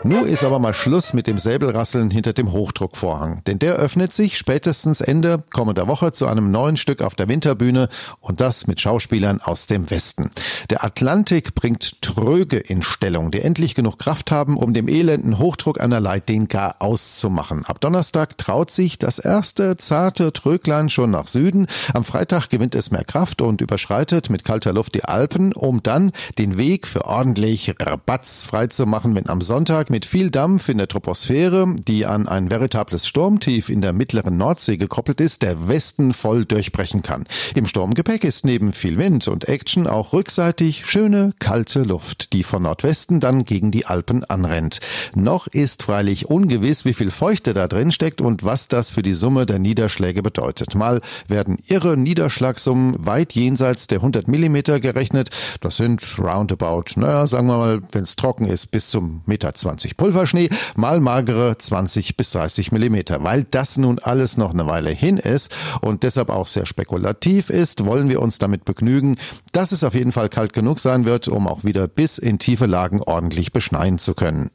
Nu 0.04 0.26
ist 0.26 0.44
aber 0.44 0.58
mal 0.58 0.74
Schluss 0.74 1.14
mit 1.14 1.28
dem 1.28 1.38
Säbelrasseln 1.38 2.10
hinter 2.10 2.34
dem 2.34 2.52
Hochdruckvorhang, 2.52 3.44
denn 3.46 3.60
der 3.60 3.76
öffnet 3.76 4.14
sich 4.14 4.36
spätestens 4.36 5.00
Ende 5.00 5.44
kommender 5.54 5.88
Woche 5.88 6.12
zu 6.12 6.26
einem 6.26 6.50
neuen 6.50 6.76
Stück 6.76 7.04
auf 7.04 7.14
der 7.14 7.30
Winterbühne 7.30 7.88
und 8.20 8.42
das 8.42 8.66
mit 8.66 8.82
Schauspielern 8.82 9.42
aus 9.42 9.68
dem 9.68 9.92
Westen. 9.92 10.32
Der 10.72 10.84
Atlantik 10.84 11.54
bringt 11.54 12.02
Tröge 12.02 12.58
in 12.58 12.82
Stellung, 12.82 13.30
die 13.30 13.42
endlich 13.42 13.76
genug 13.76 14.00
Kraft 14.00 14.32
haben, 14.32 14.58
um 14.58 14.74
dem 14.74 14.88
elenden 14.88 15.38
Hochdruck 15.38 15.80
einer 15.80 16.00
Leitdin 16.00 16.48
gar 16.48 16.78
auszumachen. 16.80 17.64
Ab 17.66 17.80
Donnerstag 17.80 18.40
traut 18.40 18.72
sich 18.72 18.98
das 18.98 19.20
erste 19.20 19.78
zarte 19.78 20.34
Tröglein 20.34 20.90
schon 20.90 21.12
nach 21.12 21.28
Süden. 21.28 21.68
Am 21.94 22.04
Freitag 22.04 22.50
gewinnt 22.50 22.74
es 22.74 22.90
mehr 22.90 23.04
Kraft 23.04 23.44
und 23.44 23.62
überschreitet 23.62 24.32
mit 24.32 24.46
kalter 24.46 24.74
Luft 24.74 24.96
die 24.96 25.06
Alpen, 25.06 25.54
um 25.54 25.84
dann 25.84 26.12
den 26.40 26.58
Weg 26.58 26.88
für 26.88 27.06
ordentlich 27.06 27.76
Rabatz 27.80 28.44
freizumachen, 28.44 29.14
wenn 29.14 29.30
am 29.30 29.42
Sonntag 29.42 29.91
mit 29.92 30.06
viel 30.06 30.32
Dampf 30.32 30.70
in 30.70 30.78
der 30.78 30.88
Troposphäre, 30.88 31.76
die 31.86 32.06
an 32.06 32.28
ein 32.28 32.50
veritables 32.50 33.06
Sturmtief 33.06 33.68
in 33.68 33.82
der 33.82 33.92
mittleren 33.92 34.38
Nordsee 34.38 34.78
gekoppelt 34.78 35.20
ist, 35.20 35.42
der 35.42 35.68
Westen 35.68 36.14
voll 36.14 36.46
durchbrechen 36.46 37.04
kann. 37.04 37.26
Im 37.56 37.68
Sturmgepäck 37.68 38.24
ist 38.24 38.46
neben 38.46 38.72
viel 38.72 38.98
Wind 38.98 39.28
und 39.28 39.50
Action 39.50 39.88
auch 39.88 40.14
rückseitig 40.14 40.86
schöne, 40.86 41.34
kalte 41.40 41.84
Luft, 41.84 42.32
die 42.32 42.44
von 42.44 42.64
Nordwesten 42.64 43.20
dann 43.20 43.44
gegen 43.44 43.72
die 43.72 43.86
Alpen 43.86 44.24
anrennt. 44.24 44.80
Noch 45.14 45.48
ist 45.48 45.84
freilich 45.84 46.28
ungewiss, 46.28 46.86
wie 46.86 46.94
viel 46.94 47.12
Feuchte 47.12 47.54
da 47.54 47.68
drin 47.68 47.92
steckt 47.92 48.22
und 48.22 48.46
was 48.46 48.70
das 48.70 48.92
für 48.92 49.02
die 49.02 49.14
Summe 49.14 49.46
der 49.46 49.60
Niederschläge 49.60 50.24
bedeutet. 50.24 50.74
Mal 50.74 51.02
werden 51.28 51.58
irre 51.68 51.98
Niederschlagssummen 51.98 53.06
weit 53.06 53.34
jenseits 53.34 53.88
der 53.88 53.98
100 53.98 54.30
Millimeter 54.30 54.80
gerechnet. 54.80 55.32
Das 55.60 55.76
sind 55.76 56.02
roundabout, 56.18 56.84
naja, 56.96 57.28
sagen 57.28 57.48
wir 57.48 57.58
mal, 57.58 57.82
wenn 57.92 58.04
es 58.04 58.16
trocken 58.16 58.46
ist, 58.46 58.68
bis 58.72 58.90
zum 58.90 59.22
Meter 59.26 59.54
20 59.54 59.81
20 59.82 59.98
Pulverschnee, 59.98 60.50
mal 60.76 61.00
magere 61.00 61.58
20 61.58 62.16
bis 62.16 62.32
30 62.32 62.72
Millimeter. 62.72 63.24
Weil 63.24 63.44
das 63.44 63.78
nun 63.78 63.98
alles 63.98 64.38
noch 64.38 64.52
eine 64.52 64.68
Weile 64.68 64.92
hin 64.92 65.18
ist 65.18 65.52
und 65.82 66.04
deshalb 66.04 66.30
auch 66.30 66.48
sehr 66.48 66.68
spekulativ 66.68 67.50
ist, 67.50 67.84
wollen 67.86 68.08
wir 68.10 68.22
uns 68.22 68.38
damit 68.38 68.64
begnügen, 68.64 69.18
dass 69.54 69.72
es 69.72 69.84
auf 69.84 69.96
jeden 69.96 70.12
Fall 70.12 70.30
kalt 70.30 70.54
genug 70.54 70.80
sein 70.80 71.06
wird, 71.06 71.28
um 71.28 71.48
auch 71.48 71.64
wieder 71.64 71.88
bis 71.88 72.20
in 72.20 72.38
tiefe 72.38 72.68
Lagen 72.68 73.02
ordentlich 73.02 73.54
beschneien 73.54 73.98
zu 73.98 74.14
können. 74.14 74.52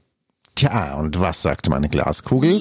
Tja, 0.55 0.95
und 0.95 1.19
was 1.19 1.43
sagt 1.43 1.69
meine 1.69 1.89
Glaskugel? 1.89 2.61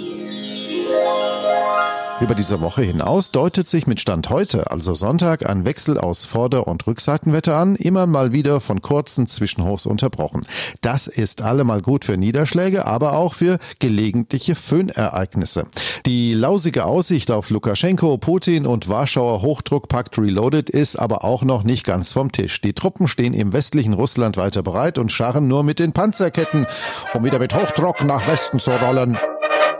Über 2.21 2.34
diese 2.34 2.62
Woche 2.62 2.82
hinaus 2.82 3.32
deutet 3.32 3.67
sich 3.67 3.88
mit 3.88 3.99
Stand 3.99 4.30
heute, 4.30 4.71
also 4.71 4.95
Sonntag, 4.95 5.49
ein 5.49 5.65
Wechsel 5.65 5.97
aus 5.97 6.23
Vorder- 6.23 6.65
und 6.65 6.88
Rückseitenwetter 6.88 7.58
an, 7.58 7.75
immer 7.75 8.08
mal 8.08 8.32
wieder 8.32 8.62
von 8.62 8.82
kurzen 8.82 9.28
Zwischenhochs 9.28 9.86
unterbrochen. 9.86 10.47
Das 10.80 11.08
ist 11.08 11.41
allemal 11.41 11.82
gut 11.82 12.06
für 12.06 12.15
Niederschläge, 12.15 12.86
aber 12.86 13.17
auch 13.17 13.34
für 13.34 13.58
gelegentliche 13.80 14.56
Föhnereignisse. 14.56 15.65
Die 16.06 16.34
lausige 16.34 16.86
Aussicht 16.86 17.32
auf 17.32 17.49
Lukaschenko, 17.49 18.17
Putin 18.17 18.65
und 18.65 18.88
Warschauer 18.88 19.41
Hochdruckpakt 19.41 20.17
Reloaded 20.17 20.69
ist 20.69 20.95
aber 20.95 21.25
auch 21.25 21.43
noch 21.43 21.63
nicht 21.63 21.84
ganz 21.84 22.13
vom 22.13 22.32
Tisch. 22.32 22.62
Die 22.62 22.73
Truppen 22.73 23.10
stehen 23.10 23.34
im 23.34 23.51
westlichen 23.51 23.93
Russland 23.93 24.38
weiter 24.38 24.63
bereit 24.63 24.97
und 24.99 25.12
scharren 25.12 25.49
nur 25.49 25.63
mit 25.63 25.80
den 25.80 25.91
Panzerketten, 25.91 26.65
um 27.13 27.25
wieder 27.25 27.39
mit 27.39 27.54
Hochdruck 27.54 28.06
nach 28.06 28.25
Westen 28.25 28.62
zu 28.62 28.71
rollen. 28.71 29.17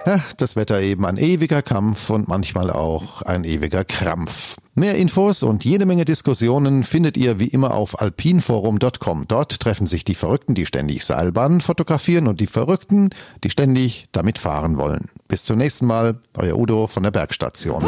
Ja, 0.06 0.22
das 0.38 0.56
Wetter 0.56 0.82
eben 0.82 1.04
ein 1.06 1.18
ewiger 1.18 1.64
Kampf 1.64 2.12
und 2.12 2.28
manchmal 2.28 2.70
auch 2.70 3.24
ein 3.24 3.44
ewiger 3.44 3.84
Krampf. 3.84 4.56
Mehr 4.76 4.96
Infos 4.96 5.42
und 5.42 5.66
jede 5.66 5.88
Menge 5.88 6.06
Diskussionen 6.06 6.84
findet 6.84 7.18
ihr 7.18 7.40
wie 7.40 7.48
immer 7.48 7.74
auf 7.74 8.00
alpinforum.com. 8.00 9.26
Dort 9.28 9.60
treffen 9.60 9.88
sich 9.88 10.04
die 10.04 10.14
Verrückten, 10.14 10.54
die 10.54 10.68
ständig 10.68 11.06
Seilbahnen 11.06 11.62
fotografieren 11.62 12.28
und 12.28 12.40
die 12.40 12.46
Verrückten, 12.46 13.10
die 13.44 13.50
ständig 13.50 14.08
damit 14.12 14.38
fahren 14.38 14.78
wollen. 14.78 15.10
Bis 15.28 15.44
zum 15.44 15.58
nächsten 15.58 15.88
Mal, 15.88 16.20
euer 16.36 16.56
Udo 16.56 16.86
von 16.86 17.02
der 17.02 17.12
Bergstation. 17.12 17.82